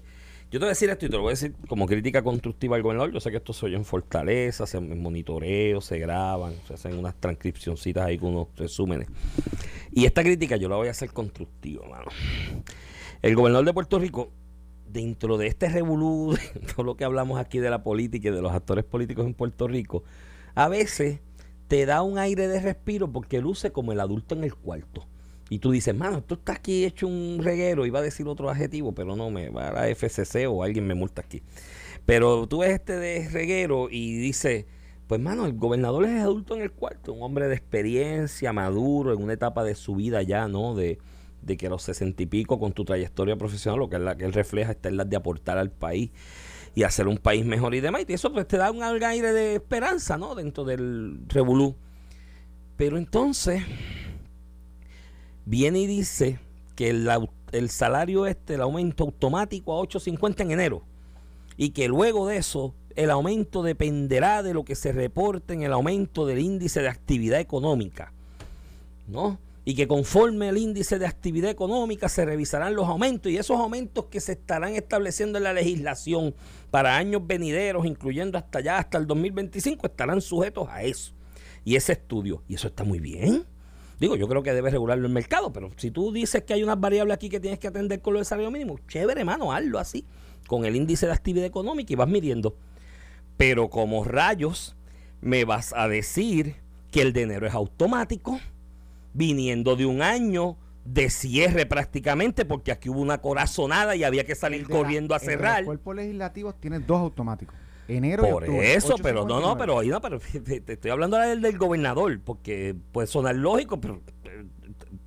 [0.51, 2.75] Yo te voy a decir esto y te lo voy a decir como crítica constructiva
[2.75, 3.11] al gobernador.
[3.11, 6.97] Yo sé que esto se oye en Fortaleza, se hacen monitoreos, se graban, se hacen
[6.99, 9.07] unas transcripcioncitas ahí con unos resúmenes.
[9.91, 12.05] Y esta crítica yo la voy a hacer constructiva, mano.
[13.21, 14.31] El gobernador de Puerto Rico,
[14.87, 18.41] dentro de este revolú, de todo lo que hablamos aquí de la política y de
[18.41, 20.03] los actores políticos en Puerto Rico,
[20.53, 21.19] a veces
[21.67, 25.05] te da un aire de respiro porque luce como el adulto en el cuarto.
[25.49, 28.93] Y tú dices, mano, tú estás aquí hecho un reguero, iba a decir otro adjetivo,
[28.93, 31.43] pero no, me va a la FCC o alguien me multa aquí.
[32.05, 34.65] Pero tú ves este de reguero y dices,
[35.07, 39.21] pues mano, el gobernador es adulto en el cuarto, un hombre de experiencia, maduro, en
[39.21, 40.73] una etapa de su vida ya, ¿no?
[40.73, 40.97] De,
[41.45, 44.17] de que a los sesenta y pico, con tu trayectoria profesional, lo que, es la
[44.17, 46.11] que él refleja está en la de aportar al país
[46.73, 48.03] y hacer un país mejor y demás.
[48.07, 50.35] Y eso pues te da un aire de esperanza, ¿no?
[50.35, 51.75] Dentro del revolú.
[52.75, 53.63] Pero entonces
[55.45, 56.39] viene y dice
[56.75, 57.09] que el,
[57.51, 60.83] el salario este, el aumento automático a 8.50 en enero.
[61.57, 65.71] Y que luego de eso, el aumento dependerá de lo que se reporte en el
[65.71, 68.11] aumento del índice de actividad económica.
[69.07, 69.39] ¿No?
[69.65, 74.05] Y que conforme el índice de actividad económica se revisarán los aumentos y esos aumentos
[74.05, 76.35] que se estarán estableciendo en la legislación
[76.69, 81.13] para años venideros, incluyendo hasta allá, hasta el 2025, estarán sujetos a eso.
[81.63, 83.43] Y ese estudio, y eso está muy bien.
[83.99, 86.79] Digo, yo creo que debe regularlo el mercado, pero si tú dices que hay unas
[86.79, 90.05] variables aquí que tienes que atender con lo del salario mínimo, chévere, hermano, hazlo así,
[90.47, 92.55] con el índice de actividad económica y vas midiendo.
[93.37, 94.75] Pero como rayos,
[95.21, 96.57] me vas a decir
[96.91, 98.39] que el dinero es automático,
[99.15, 104.35] viniendo de un año de cierre prácticamente, porque aquí hubo una corazonada y había que
[104.35, 105.59] salir El la- corriendo a el cerrar.
[105.61, 107.55] Los cuerpos legislativos tiene dos automáticos.
[107.87, 109.57] Enero y Por octubre, eso, pero no, no, 8.59.
[109.59, 113.79] pero ahí no, pero te, te estoy hablando del, del gobernador, porque puede sonar lógico,
[113.79, 114.43] pero eh,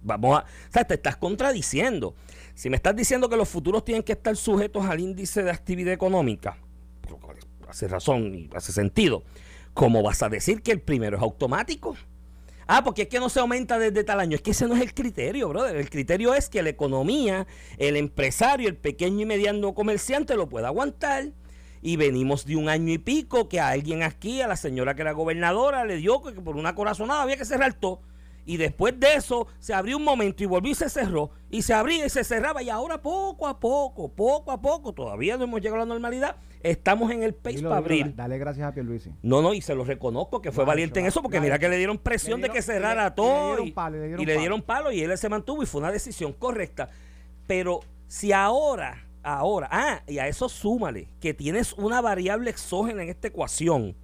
[0.03, 2.15] vamos a, o sea, te estás contradiciendo.
[2.55, 5.93] Si me estás diciendo que los futuros tienen que estar sujetos al índice de actividad
[5.93, 6.57] económica,
[7.69, 9.23] hace razón y hace sentido,
[9.75, 11.95] ¿cómo vas a decir que el primero es automático?
[12.71, 14.37] Ah, porque es que no se aumenta desde tal año.
[14.37, 15.75] Es que ese no es el criterio, brother.
[15.75, 17.47] El criterio es que la economía,
[17.79, 21.31] el empresario, el pequeño y mediano comerciante lo pueda aguantar.
[21.81, 25.01] Y venimos de un año y pico que a alguien aquí, a la señora que
[25.01, 28.03] era gobernadora, le dio que por una corazonada había que cerrar todo.
[28.45, 31.31] Y después de eso se abrió un momento y volvió y se cerró.
[31.51, 32.63] Y se abría y se cerraba.
[32.63, 36.37] Y ahora poco a poco, poco a poco, todavía no hemos llegado a la normalidad.
[36.63, 38.15] Estamos en el pace para abrir.
[38.17, 39.11] Dale gracias a Pierluisi.
[39.23, 41.77] No, no, y se lo reconozco que fue valiente en eso, porque mira que le
[41.77, 43.47] dieron presión Le de que cerrara le- le todo.
[43.49, 44.41] dieron y, palo, le dieron y le palo.
[44.41, 46.89] dieron palo y él se mantuvo y fue una decisión correcta.
[47.47, 53.09] Pero si ahora, ahora, ah, y a eso súmale que tienes una variable exógena en
[53.11, 53.95] esta ecuación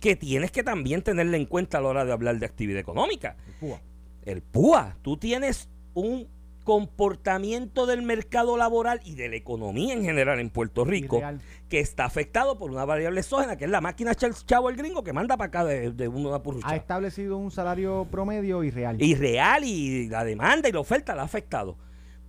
[0.00, 3.36] que tienes que también tenerla en cuenta a la hora de hablar de actividad económica.
[3.58, 3.80] Cuba.
[4.26, 6.28] El PUA, tú tienes un
[6.64, 11.40] comportamiento del mercado laboral y de la economía en general en Puerto Rico Irreal.
[11.68, 15.12] que está afectado por una variable exógena, que es la máquina chavo el gringo que
[15.12, 16.74] manda para acá de, de una Ha purrucha.
[16.74, 19.00] establecido un salario promedio irreal.
[19.00, 21.76] Y real y la demanda y la oferta la ha afectado.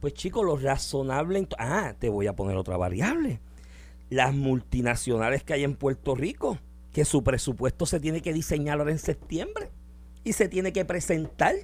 [0.01, 1.47] Pues chicos, lo razonable...
[1.57, 3.39] ah, te voy a poner otra variable.
[4.09, 6.59] Las multinacionales que hay en Puerto Rico,
[6.91, 9.71] que su presupuesto se tiene que diseñar ahora en septiembre
[10.23, 11.55] y se tiene que presentar.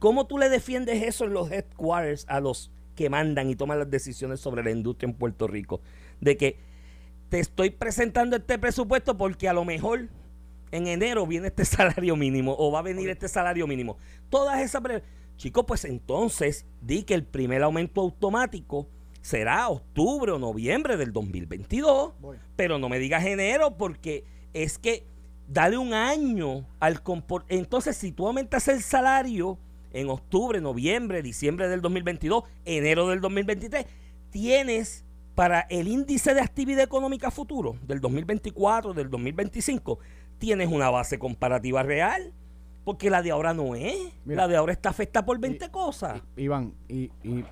[0.00, 3.90] ¿Cómo tú le defiendes eso en los headquarters a los que mandan y toman las
[3.90, 5.82] decisiones sobre la industria en Puerto Rico?
[6.20, 6.58] De que
[7.28, 10.08] te estoy presentando este presupuesto porque a lo mejor
[10.72, 13.98] en enero viene este salario mínimo o va a venir este salario mínimo.
[14.30, 14.82] Todas esas...
[15.36, 18.88] Chicos, pues entonces di que el primer aumento automático
[19.20, 22.14] será octubre o noviembre del 2022.
[22.20, 22.38] Voy.
[22.56, 25.06] Pero no me digas enero porque es que
[25.46, 27.02] dale un año al
[27.48, 29.58] Entonces, si tú aumentas el salario
[29.92, 33.86] en octubre, noviembre, diciembre del 2022, enero del 2023,
[34.30, 39.98] tienes para el índice de actividad económica futuro del 2024, del 2025,
[40.38, 42.32] tienes una base comparativa real.
[42.82, 43.94] Porque la de ahora no es.
[44.24, 44.42] Mira.
[44.42, 46.22] la de ahora está afectada por 20 cosas.
[46.34, 47.44] Iván, y, y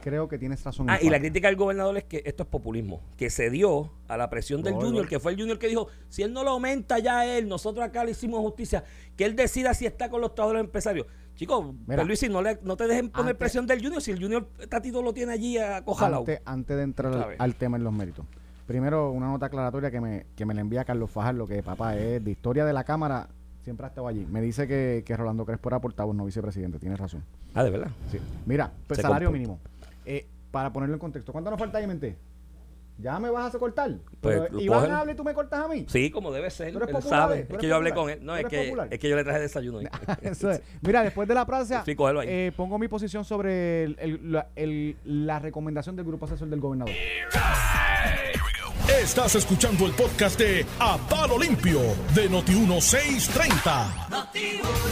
[0.00, 0.88] creo que tienes razón.
[0.88, 4.16] Ah, y la crítica del gobernador es que esto es populismo, que se dio a
[4.16, 6.98] la presión del Junior, que fue el Junior que dijo, si él no lo aumenta
[6.98, 8.84] ya él, nosotros acá le hicimos justicia,
[9.16, 11.06] que él decida si está con los trabajadores empresarios.
[11.38, 11.66] Chicos.
[12.04, 15.00] Luis, no, le, no te dejen poner Antes- presión del Junior, si el Junior Tatito
[15.00, 16.18] lo tiene allí acojalado.
[16.22, 18.26] antes, antes de entrar al, tema en los méritos.
[18.66, 22.24] Primero, una nota aclaratoria que me, que me le envía Carlos Fajardo, que papá es
[22.24, 23.28] de historia de la Cámara,
[23.62, 24.26] siempre ha estado allí.
[24.28, 26.80] Me dice que, que Rolando Crespo era portavoz, no vicepresidente.
[26.80, 27.22] Tienes razón.
[27.54, 27.90] Ah, de verdad.
[28.10, 28.18] Sí.
[28.44, 29.38] Mira, pues salario comporta.
[29.38, 29.60] mínimo.
[30.06, 32.16] Eh, para ponerlo en contexto, ¿cuánto nos falta ahí, mente?
[33.00, 33.92] ¿Ya me vas a cortar?
[34.20, 34.94] Pues, Pero Iván cogen.
[34.94, 35.86] habla y tú me cortas a mí.
[35.88, 36.72] Sí, como debe ser.
[36.72, 36.96] ¿Tú eres
[37.48, 38.18] Es que yo hablé con él.
[38.22, 39.78] No, ¿Tú es que, es que yo le traje desayuno.
[40.22, 40.60] Eso es.
[40.80, 42.26] Mira, después de la prancia, Sí, cógelo ahí.
[42.28, 46.58] eh, pongo mi posición sobre el- el- la, el- la recomendación del grupo asesor del
[46.60, 46.92] gobernador.
[49.00, 51.80] Estás escuchando el podcast de A Palo Limpio
[52.14, 54.18] de Noti1630.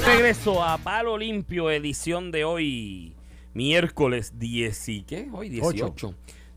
[0.06, 3.14] Regreso a Palo Limpio, edición de hoy,
[3.54, 5.28] miércoles 10 y ¿qué?
[5.32, 6.14] Hoy 18.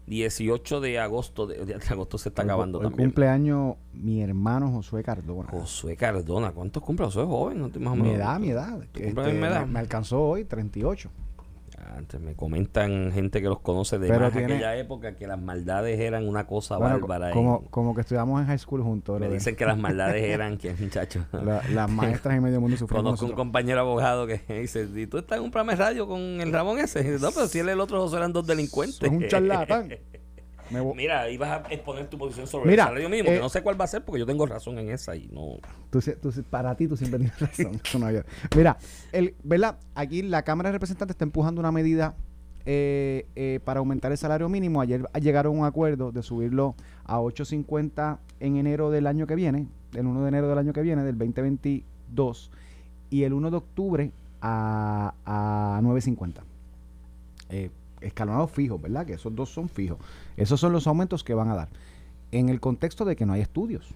[0.09, 1.47] 18 de agosto.
[1.47, 3.09] De, de agosto se está acabando Hoy también.
[3.09, 5.47] cumpleaños mi hermano Josué Cardona.
[5.49, 7.05] Josué Cardona, ¿cuántos cumple?
[7.05, 7.67] Josué es joven, ¿no?
[7.67, 8.01] Más o menos.
[8.01, 8.79] Mi edad, mi edad.
[8.91, 9.61] ¿Tú Este, edad?
[9.61, 11.09] me, me alcanzó hoy 38.
[11.95, 15.41] Antes me comentan gente que los conoce de Pero más tiene- aquella época que las
[15.41, 17.31] maldades eran una cosa Bueno, bárbara.
[17.33, 19.19] como, como que estudiamos en high school juntos.
[19.19, 21.25] me dicen que las maldades eran que, muchachos.
[21.31, 23.45] La- las maestras y medio mundo sufrimos Conozco un nosotros.
[23.45, 26.77] compañero abogado que dice, ¿y tú estás en un programa de radio con el Ramón
[26.79, 27.03] ese?
[27.19, 29.01] No, pero si él y el otro José eran dos delincuentes.
[29.01, 29.89] Es un charlatán.
[30.71, 33.39] Me vo- Mira, ibas a exponer tu posición sobre Mira, el salario mínimo, eh, que
[33.39, 35.57] no sé cuál va a ser porque yo tengo razón en esa y no...
[35.89, 37.81] Tú tú para ti tú siempre tienes razón.
[37.99, 38.23] No
[38.55, 38.77] Mira,
[39.11, 39.77] el, ¿verdad?
[39.95, 42.15] Aquí la Cámara de Representantes está empujando una medida
[42.65, 44.81] eh, eh, para aumentar el salario mínimo.
[44.81, 49.67] Ayer llegaron a un acuerdo de subirlo a 8.50 en enero del año que viene,
[49.95, 52.51] el 1 de enero del año que viene, del 2022,
[53.09, 56.41] y el 1 de octubre a, a 9.50.
[57.49, 59.05] Eh, escalonados fijos, ¿verdad?
[59.05, 59.97] Que esos dos son fijos.
[60.37, 61.69] Esos son los aumentos que van a dar.
[62.31, 63.93] En el contexto de que no hay estudios.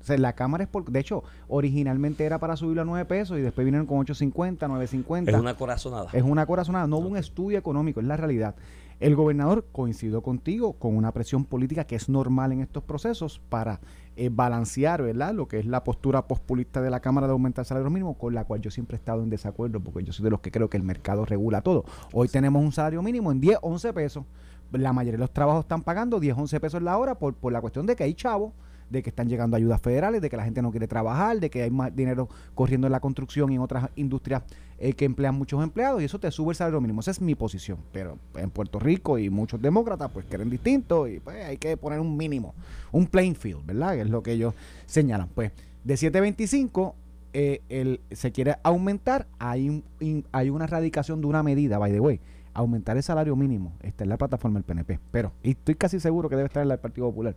[0.00, 0.90] O sea, la Cámara es por...
[0.90, 5.28] De hecho, originalmente era para subirlo a 9 pesos y después vinieron con 8.50, 9.50.
[5.28, 6.08] Es una corazonada.
[6.12, 8.54] Es una corazonada, no hubo un estudio económico, es la realidad.
[9.00, 13.80] El gobernador coincidió contigo con una presión política que es normal en estos procesos para
[14.16, 15.32] eh, balancear ¿verdad?
[15.32, 18.34] lo que es la postura postpulista de la Cámara de aumentar el salario mínimo, con
[18.34, 20.68] la cual yo siempre he estado en desacuerdo, porque yo soy de los que creo
[20.68, 21.86] que el mercado regula todo.
[22.12, 24.24] Hoy tenemos un salario mínimo en 10, 11 pesos.
[24.70, 27.62] La mayoría de los trabajos están pagando 10, 11 pesos la hora por, por la
[27.62, 28.52] cuestión de que hay chavos
[28.90, 31.62] de que están llegando ayudas federales, de que la gente no quiere trabajar, de que
[31.62, 34.42] hay más dinero corriendo en la construcción y en otras industrias
[34.78, 37.00] eh, que emplean muchos empleados y eso te sube el salario mínimo.
[37.00, 37.78] Esa es mi posición.
[37.92, 42.00] Pero en Puerto Rico y muchos demócratas pues quieren distinto y pues hay que poner
[42.00, 42.54] un mínimo,
[42.92, 43.94] un playing field, ¿verdad?
[43.94, 44.54] Que es lo que ellos
[44.86, 45.28] señalan.
[45.34, 45.52] Pues
[45.84, 46.94] de 725
[47.32, 49.84] eh, el, se quiere aumentar, hay,
[50.32, 52.20] hay una erradicación de una medida, by the way,
[52.54, 53.72] aumentar el salario mínimo.
[53.82, 56.68] Está en la plataforma del PNP, pero y estoy casi seguro que debe estar en
[56.68, 57.36] la del Partido Popular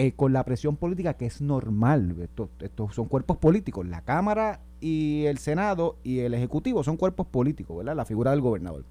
[0.00, 2.14] eh, con la presión política que es normal.
[2.20, 3.84] Estos, son cuerpos políticos.
[3.84, 7.96] La Cámara y el Senado y el Ejecutivo son cuerpos políticos, ¿verdad?
[7.96, 8.84] La figura del gobernador.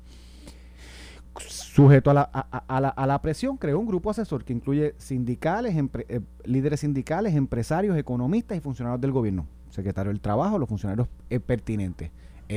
[1.40, 5.78] Sujeto a la, a, la, a la presión, creó un grupo asesor que incluye sindicales,
[5.78, 11.40] eh, líderes sindicales, empresarios, economistas y funcionarios del gobierno, secretario del Trabajo, los funcionarios eh,
[11.40, 12.12] pertinentes.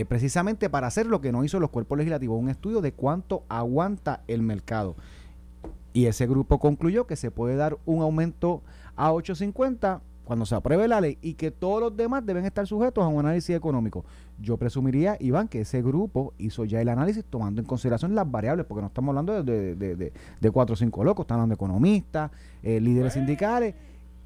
[0.08, 4.22] Precisamente para hacer lo que no hizo los cuerpos legislativos, un estudio de cuánto aguanta
[4.28, 4.96] el mercado.
[5.92, 8.62] Y ese grupo concluyó que se puede dar un aumento
[8.96, 13.02] a 8.50 cuando se apruebe la ley y que todos los demás deben estar sujetos
[13.02, 14.04] a un análisis económico.
[14.40, 18.64] Yo presumiría, Iván, que ese grupo hizo ya el análisis tomando en consideración las variables,
[18.66, 21.54] porque no estamos hablando de, de, de, de- de cuatro o cinco locos, estamos hablando
[21.54, 22.30] de economistas,
[22.62, 23.74] eh, líderes sindicales.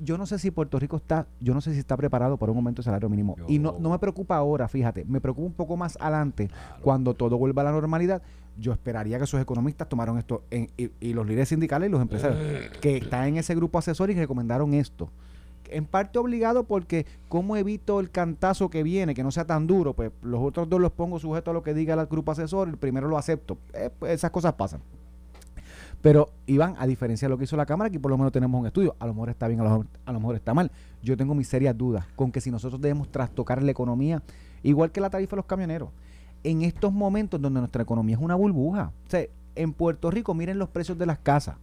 [0.01, 2.59] Yo no sé si Puerto Rico está, yo no sé si está preparado para un
[2.59, 3.37] aumento de salario mínimo.
[3.49, 6.51] Y no, no me preocupa ahora, fíjate, me preocupa un poco más adelante,
[6.83, 8.21] cuando todo vuelva a la normalidad.
[8.59, 12.01] Yo esperaría que esos economistas tomaron esto, en- y, y los líderes sindicales y los
[12.01, 12.39] empresarios,
[12.81, 15.11] que están en ese grupo asesor y recomendaron esto.
[15.71, 19.95] En parte obligado porque, ¿cómo evito el cantazo que viene, que no sea tan duro?
[19.95, 22.77] Pues los otros dos los pongo sujetos a lo que diga el grupo asesor, el
[22.77, 23.59] primero lo acepto.
[23.73, 24.81] Eh, pues, esas cosas pasan.
[26.03, 28.61] Pero, Iván, a diferencia de lo que hizo la Cámara, aquí por lo menos tenemos
[28.61, 28.95] un estudio.
[28.99, 30.71] A lo mejor está bien, a lo mejor, a lo mejor está mal.
[31.03, 34.23] Yo tengo mis serias dudas con que si nosotros debemos trastocar la economía,
[34.63, 35.89] igual que la tarifa de los camioneros,
[36.45, 38.93] en estos momentos donde nuestra economía es una burbuja.
[39.07, 39.25] O sea,
[39.57, 41.57] en Puerto Rico, miren los precios de las casas.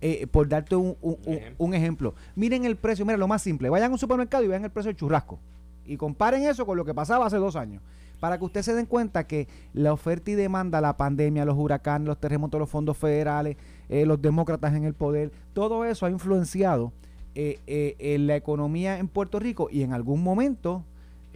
[0.00, 1.64] Eh, por darte un, un- un- ejemplo.
[1.64, 2.14] un ejemplo.
[2.36, 3.68] Miren el precio, mira lo más simple.
[3.68, 5.38] Vayan a un supermercado y vean el precio del churrasco.
[5.86, 7.82] Y comparen eso con lo que pasaba hace dos años.
[8.20, 12.06] Para que ustedes se den cuenta que la oferta y demanda, la pandemia, los huracanes,
[12.06, 13.56] los terremotos, los fondos federales,
[13.88, 16.92] eh, los demócratas en el poder, todo eso ha influenciado
[17.34, 17.60] eh,
[17.98, 20.84] en la economía en Puerto Rico y en algún momento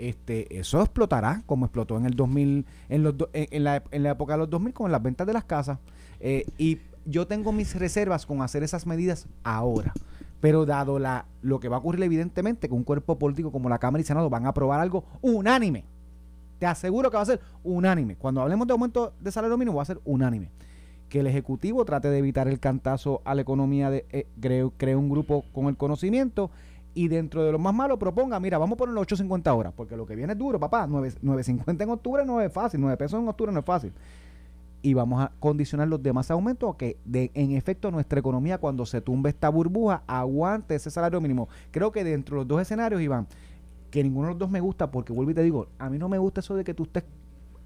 [0.08, 4.34] este eso explotará como explotó en el 2000 en los en, la, en la época
[4.34, 5.78] de los 2000 con las ventas de las casas.
[6.20, 9.92] Eh, y yo tengo mis reservas con hacer esas medidas ahora.
[10.40, 13.78] Pero dado la lo que va a ocurrir evidentemente que un cuerpo político como la
[13.78, 15.84] Cámara y Senado van a aprobar algo unánime.
[16.58, 18.16] Te aseguro que va a ser unánime.
[18.16, 20.50] Cuando hablemos de aumento de salario mínimo va a ser unánime.
[21.08, 24.96] Que el Ejecutivo trate de evitar el cantazo a la economía, de, eh, creo, cree
[24.96, 26.50] un grupo con el conocimiento
[26.94, 29.96] y dentro de los más malos proponga, mira, vamos a poner los 8.50 horas, porque
[29.96, 33.20] lo que viene es duro, papá, 9 9.50 en octubre no es fácil, 9 pesos
[33.20, 33.92] en octubre no es fácil.
[34.82, 38.84] Y vamos a condicionar los demás aumentos a que de, en efecto nuestra economía cuando
[38.84, 41.48] se tumbe esta burbuja aguante ese salario mínimo.
[41.70, 43.28] Creo que dentro de los dos escenarios, Iván,
[43.90, 46.08] que ninguno de los dos me gusta, porque vuelvo y te digo, a mí no
[46.08, 47.04] me gusta eso de que tú estés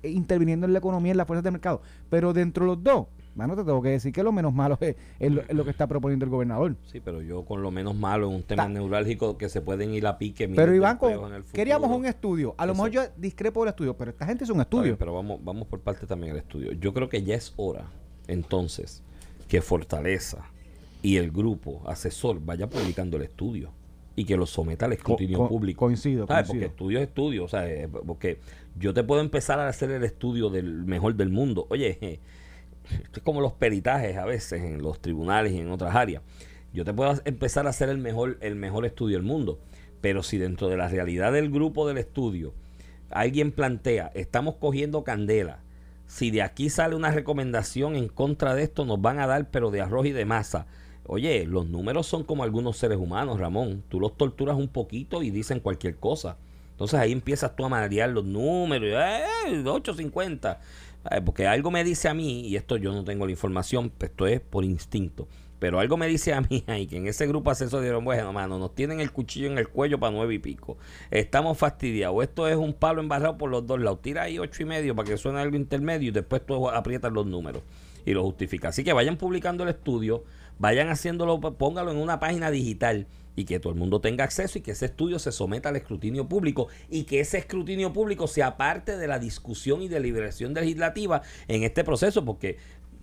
[0.02, 3.06] interviniendo en la economía, en las fuerzas de mercado, pero dentro de los dos,
[3.36, 4.96] Mano, te tengo que decir que lo menos malo es,
[5.30, 6.74] lo, que está proponiendo el gobernador.
[6.90, 10.06] Sí, pero yo con lo menos malo en un tema neurálgico que se pueden ir
[10.06, 10.48] a pique.
[10.48, 10.98] Pero Iván,
[11.52, 12.54] queríamos un estudio.
[12.56, 14.96] A lo mejor yo discrepo del estudio, pero esta gente es un estudio.
[14.98, 16.72] pero vamos, vamos por parte también del estudio.
[16.72, 17.84] Yo creo que ya es hora,
[18.26, 19.02] entonces,
[19.48, 20.46] que Fortaleza
[21.02, 23.70] y el grupo asesor vaya publicando el estudio
[24.16, 25.80] y que lo someta al escrutinio público.
[25.80, 26.54] Coincido, coincido.
[26.54, 28.38] Porque estudio es estudio, o sea, eh, porque
[28.78, 31.66] yo te puedo empezar a hacer el estudio del mejor del mundo.
[31.68, 32.20] Oye,
[32.90, 36.22] esto es como los peritajes a veces en los tribunales y en otras áreas.
[36.72, 39.58] Yo te puedo empezar a hacer el mejor, el mejor estudio del mundo,
[40.00, 42.52] pero si dentro de la realidad del grupo del estudio
[43.10, 45.60] alguien plantea, estamos cogiendo candela,
[46.06, 49.70] si de aquí sale una recomendación en contra de esto, nos van a dar, pero
[49.70, 50.66] de arroz y de masa.
[51.04, 53.82] Oye, los números son como algunos seres humanos, Ramón.
[53.88, 56.36] Tú los torturas un poquito y dicen cualquier cosa.
[56.70, 58.90] Entonces ahí empiezas tú a marear los números.
[58.92, 59.62] ¡Eh!
[59.66, 60.60] 850.
[61.24, 64.26] Porque algo me dice a mí, y esto yo no tengo la información, pues esto
[64.26, 65.28] es por instinto.
[65.58, 68.58] Pero algo me dice a mí ahí que en ese grupo asesor dijeron, bueno, mano,
[68.58, 70.76] nos tienen el cuchillo en el cuello para nueve y pico.
[71.10, 72.22] Estamos fastidiados.
[72.22, 74.02] Esto es un palo embarrado por los dos lados.
[74.02, 77.26] Tira ahí ocho y medio para que suene algo intermedio y después tú aprietas los
[77.26, 77.62] números
[78.04, 78.70] y lo justificas.
[78.70, 80.24] Así que vayan publicando el estudio,
[80.58, 83.06] vayan haciéndolo, póngalo en una página digital
[83.36, 86.26] y que todo el mundo tenga acceso y que ese estudio se someta al escrutinio
[86.26, 91.62] público y que ese escrutinio público sea parte de la discusión y deliberación legislativa en
[91.62, 92.56] este proceso, porque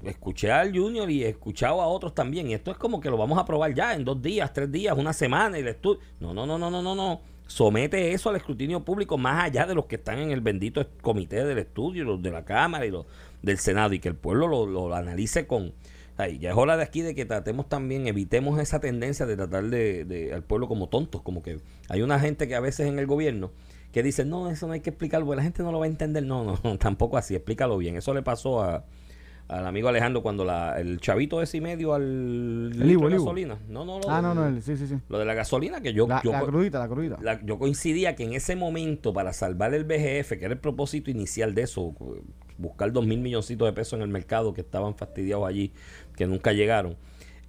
[0.03, 3.17] escuché al Junior y he escuchado a otros también, y esto es como que lo
[3.17, 5.99] vamos a probar ya en dos días, tres días, una semana, el estudio.
[6.19, 7.21] No, no, no, no, no, no, no.
[7.45, 11.43] Somete eso al escrutinio público más allá de los que están en el bendito comité
[11.45, 13.05] del estudio, los de la Cámara y los
[13.41, 15.73] del Senado, y que el pueblo lo analice con,
[16.17, 20.31] ya es hora de aquí de que tratemos también, evitemos esa tendencia de tratar de,
[20.33, 23.51] al pueblo como tontos, como que hay una gente que a veces en el gobierno
[23.91, 26.23] que dice, no, eso no hay que explicarlo, la gente no lo va a entender.
[26.23, 27.95] No, no, tampoco así, explícalo bien.
[27.95, 28.85] Eso le pasó a,
[29.47, 33.57] al amigo Alejandro cuando la, el chavito ese y medio al el de gasolina.
[33.67, 34.95] No, no, lo ah, no, no, sí, sí, sí.
[35.09, 36.07] Lo de la gasolina que yo...
[36.07, 37.19] La, yo, la crudita, la crudita.
[37.43, 41.53] yo coincidía que en ese momento para salvar el BGF, que era el propósito inicial
[41.53, 41.93] de eso,
[42.57, 45.73] buscar dos mil milloncitos de pesos en el mercado que estaban fastidiados allí,
[46.15, 46.95] que nunca llegaron.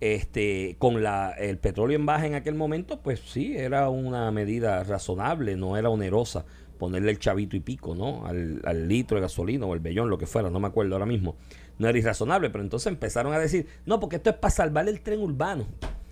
[0.01, 4.83] Este, con la, el petróleo en baja en aquel momento, pues sí, era una medida
[4.85, 6.45] razonable, no era onerosa
[6.79, 8.27] ponerle el chavito y pico, ¿no?
[8.27, 11.07] Al, al litro de gasolina o el bellón, lo que fuera, no me acuerdo ahora
[11.07, 11.37] mismo.
[11.79, 15.01] No era irrazonable, pero entonces empezaron a decir, no, porque esto es para salvar el
[15.01, 15.67] tren urbano.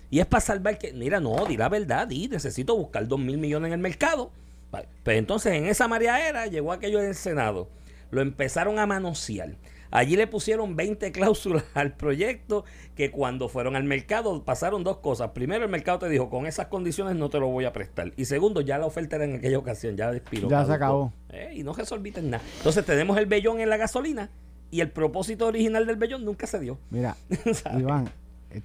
[0.09, 3.37] Y es para salvar que, mira, no, di la verdad, di, necesito buscar dos mil
[3.37, 4.31] millones en el mercado.
[5.03, 5.87] Pues entonces en esa
[6.19, 7.69] era llegó aquello del Senado
[8.13, 9.55] lo empezaron a manosear.
[9.91, 12.63] Allí le pusieron 20 cláusulas al proyecto
[12.95, 15.31] que cuando fueron al mercado pasaron dos cosas.
[15.31, 18.11] Primero, el mercado te dijo, con esas condiciones no te lo voy a prestar.
[18.15, 20.49] Y segundo, ya la oferta era en aquella ocasión, ya expiró.
[20.49, 21.13] Ya se acabó.
[21.29, 22.43] Eh, y no resolviste nada.
[22.57, 24.29] Entonces tenemos el vellón en la gasolina
[24.73, 26.79] y el propósito original del vellón nunca se dio.
[26.89, 27.15] Mira,
[27.79, 28.09] Iván,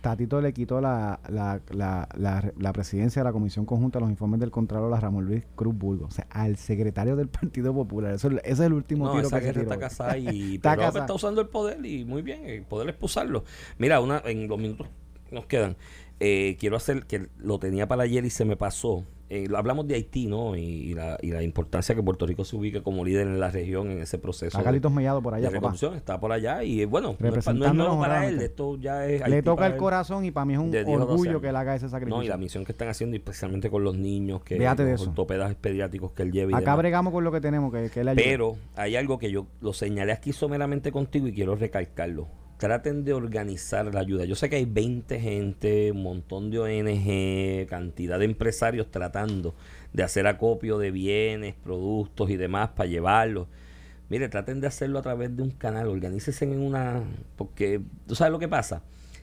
[0.00, 2.08] Tatito le quitó la, la, la,
[2.56, 5.76] la, presidencia de la Comisión Conjunta de los informes del Contralor a Ramón Luis Cruz
[5.76, 8.14] Burgo, o sea, al secretario del Partido Popular.
[8.14, 9.60] Eso, ese es el último tiro que se tiró.
[9.60, 13.44] está casada y está, está usando el poder y muy bien, el poder es usarlo.
[13.76, 14.86] Mira, una, en los minutos
[15.30, 15.76] nos quedan.
[16.20, 19.04] Eh, quiero hacer que lo tenía para ayer y se me pasó.
[19.30, 20.56] Eh, hablamos de Haití, ¿no?
[20.56, 23.90] Y, la, y, la, importancia que Puerto Rico se ubique como líder en la región
[23.90, 24.56] en ese proceso.
[24.56, 25.50] Está Carlitos Mellado por allá,
[25.94, 29.26] está por allá y bueno, no es, nuevo para él, esto ya es...
[29.28, 32.16] Le toca el corazón y para mí es un orgullo que él haga ese sacrificio.
[32.16, 36.12] No, y la misión que están haciendo, especialmente con los niños, que los ortopedas pediátricos
[36.12, 36.56] que él lleva.
[36.56, 38.24] Acá bregamos con lo que tenemos, que, que él ayuda.
[38.24, 42.28] Pero hay algo que yo lo señalé aquí someramente contigo y quiero recalcarlo
[42.58, 44.24] traten de organizar la ayuda.
[44.24, 49.54] Yo sé que hay 20 gente, un montón de ONG, cantidad de empresarios tratando
[49.92, 53.46] de hacer acopio de bienes, productos y demás para llevarlos.
[54.10, 57.04] Mire, traten de hacerlo a través de un canal, organícese en una...
[57.36, 58.82] Porque, ¿tú sabes lo que pasa?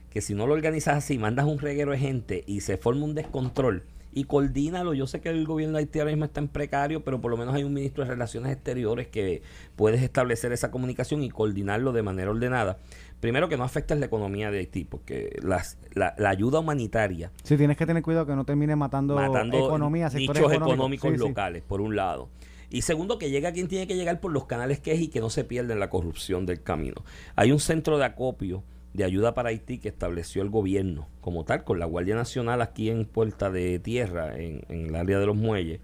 [0.09, 3.15] Que si no lo organizas así, mandas un reguero de gente y se forma un
[3.15, 3.83] descontrol
[4.15, 4.93] y coordínalo.
[4.93, 7.37] Yo sé que el gobierno de Haití ahora mismo está en precario, pero por lo
[7.37, 9.43] menos hay un ministro de Relaciones Exteriores que
[9.75, 12.79] puedes establecer esa comunicación y coordinarlo de manera ordenada.
[13.19, 17.31] Primero que no afectes la economía de Haití, porque las, la, ayuda humanitaria...
[17.43, 21.81] Sí, tienes que tener cuidado que no termine matando, matando economía, nichos económicos, locales, por
[21.81, 22.29] un lado.
[22.69, 25.07] Y segundo, que llegue a quien tiene que llegar por los canales que es y
[25.07, 27.03] que no se pierda en la corrupción del camino.
[27.35, 31.63] Hay un centro de acopio de ayuda para Haití que estableció el gobierno como tal,
[31.63, 35.35] con la Guardia Nacional aquí en Puerta de Tierra, en, en el área de los
[35.35, 35.81] muelles.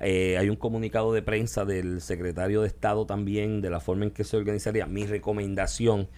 [0.00, 4.10] Eh, hay un comunicado de prensa del secretario de Estado también de la forma en
[4.10, 4.86] que se organizaría.
[4.86, 6.08] Mi recomendación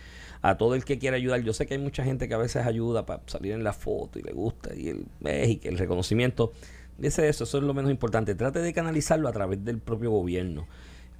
[0.43, 1.41] a todo el que quiera ayudar.
[1.43, 4.19] Yo sé que hay mucha gente que a veces ayuda para salir en la foto
[4.19, 6.53] y le gusta y el, eh, y que el reconocimiento.
[6.97, 8.35] Dice eso, eso es lo menos importante.
[8.35, 10.67] Trate de canalizarlo a través del propio gobierno.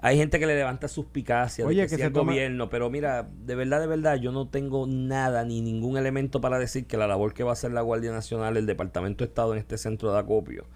[0.01, 2.69] Hay gente que le levanta suspicacia Oye, de que, que sea se el toma- gobierno,
[2.71, 6.87] pero mira, de verdad, de verdad, yo no tengo nada ni ningún elemento para decir
[6.87, 9.59] que la labor que va a hacer la Guardia Nacional, el Departamento de Estado en
[9.59, 10.67] este centro de acopio,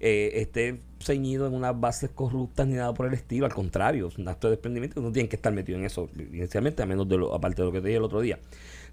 [0.00, 3.46] eh, esté ceñido en unas bases corruptas ni nada por el estilo.
[3.46, 5.00] Al contrario, es un acto de desprendimiento.
[5.00, 7.72] No tienen que estar metidos en eso, inicialmente, a menos de lo, aparte de lo
[7.72, 8.38] que te dije el otro día.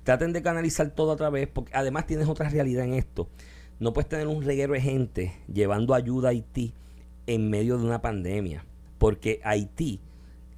[0.03, 3.28] Traten de canalizar todo a través, porque además tienes otra realidad en esto.
[3.80, 6.74] No puedes tener un reguero de gente llevando ayuda a Haití
[7.28, 8.66] en medio de una pandemia,
[8.97, 9.99] porque Haití,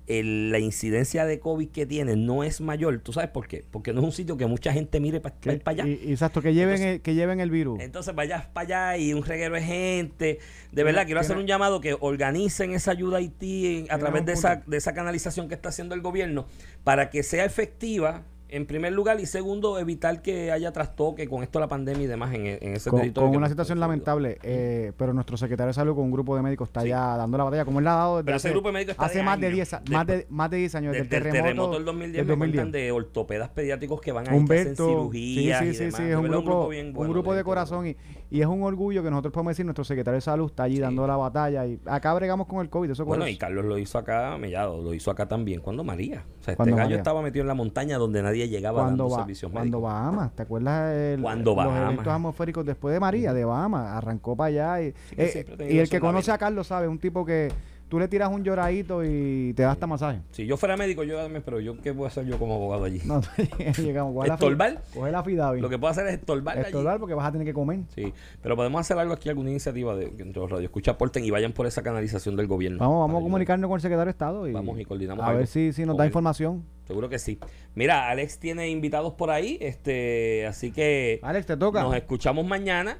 [0.07, 2.97] el- la incidencia de COVID que tiene no es mayor.
[2.99, 3.63] ¿Tú sabes por qué?
[3.69, 5.87] Porque no es un sitio que mucha gente mire para Que- para allá.
[5.91, 7.79] y- exacto, que lleven, Entonces- el, que lleven el virus.
[7.81, 10.39] Entonces vayas para allá y un reguero de gente.
[10.71, 14.25] De verdad, quiero hacer un llamado que organicen esa ayuda a Haití en- a través
[14.25, 16.47] de esa, de esa canalización que está haciendo el gobierno
[16.83, 18.23] para que sea efectiva.
[18.49, 22.33] En primer lugar, y segundo, evitar que haya trastoque con esto la pandemia y demás
[22.33, 23.27] en, e- en ese con, territorio.
[23.29, 26.69] con una situación lamentable, eh, pero nuestro secretario de salud con un grupo de médicos
[26.69, 26.87] está Sí.
[26.89, 28.73] ya dando la batalla, como él la ha dado desde Pero ese hace, grupo de
[28.73, 29.55] médicos está hace de más, de años.
[29.55, 32.37] 10, a- más, de, más de 10 años, Desde desde el terremoto del 2010 me
[32.37, 35.97] cuentan de ortopedas pediátricos que van a hacen sí, sí, y sí, demás.
[35.97, 37.97] sí, es un verdad, grupo, bien un bueno grupo de corazón y,
[38.29, 41.05] y es un orgullo que nosotros podemos decir, nuestro secretario de salud está allí dando
[41.05, 44.37] la batalla y acá bregamos con el COVID, eso Bueno, y Carlos lo hizo acá,
[44.37, 45.59] Mellado, lo hizo acá también.
[45.59, 46.23] cuando María?
[46.39, 49.21] O sea, este gallo estaba metido en la montaña donde nadie llegaba cuando, dando va,
[49.21, 49.93] servicios cuando médicos.
[49.93, 51.83] Bahamas, ¿te acuerdas el, Cuando los Bahamas.
[51.93, 53.87] eventos atmosféricos después de María, de Bahamas?
[53.87, 57.51] Arrancó para allá y, eh, y el que conoce a Carlos sabe, un tipo que
[57.87, 60.21] tú le tiras un lloradito y te da hasta masaje.
[60.31, 62.83] Si yo fuera médico, yo dame, pero yo qué voy a hacer yo como abogado
[62.83, 63.01] allí.
[63.05, 63.21] No,
[63.77, 64.13] llegamos.
[64.13, 64.81] Coge ¿Estorbar?
[64.93, 65.61] Coge la FIDAVI.
[65.61, 66.67] Lo que puedo hacer es estorbar allí.
[66.67, 67.81] Estorbar porque vas a tener que comer.
[67.95, 71.31] Sí, pero podemos hacer algo aquí, alguna iniciativa de que entre los radioescuchas aporten y
[71.31, 72.79] vayan por esa canalización del gobierno.
[72.79, 75.47] Vamos, vamos a comunicarnos con el secretario de Estado y, Vamos y coordinamos a ver
[75.47, 76.09] si, si nos da él.
[76.09, 76.65] información.
[76.85, 77.39] Seguro que sí.
[77.75, 81.83] Mira, Alex tiene invitados por ahí, este, así que Alex, te toca.
[81.83, 82.99] nos escuchamos mañana.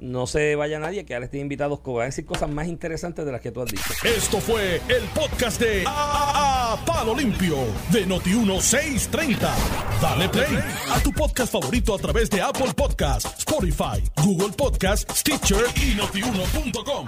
[0.00, 3.40] No se vaya nadie, que invitados que va a decir cosas más interesantes de las
[3.40, 3.82] que tú has dicho.
[4.04, 7.56] Esto fue el podcast de A, A- Palo Limpio
[7.90, 9.38] de Noti1630.
[10.00, 10.58] Dale play
[10.90, 17.06] a tu podcast favorito a través de Apple Podcasts, Spotify, Google Podcasts, Stitcher y notiuno.com.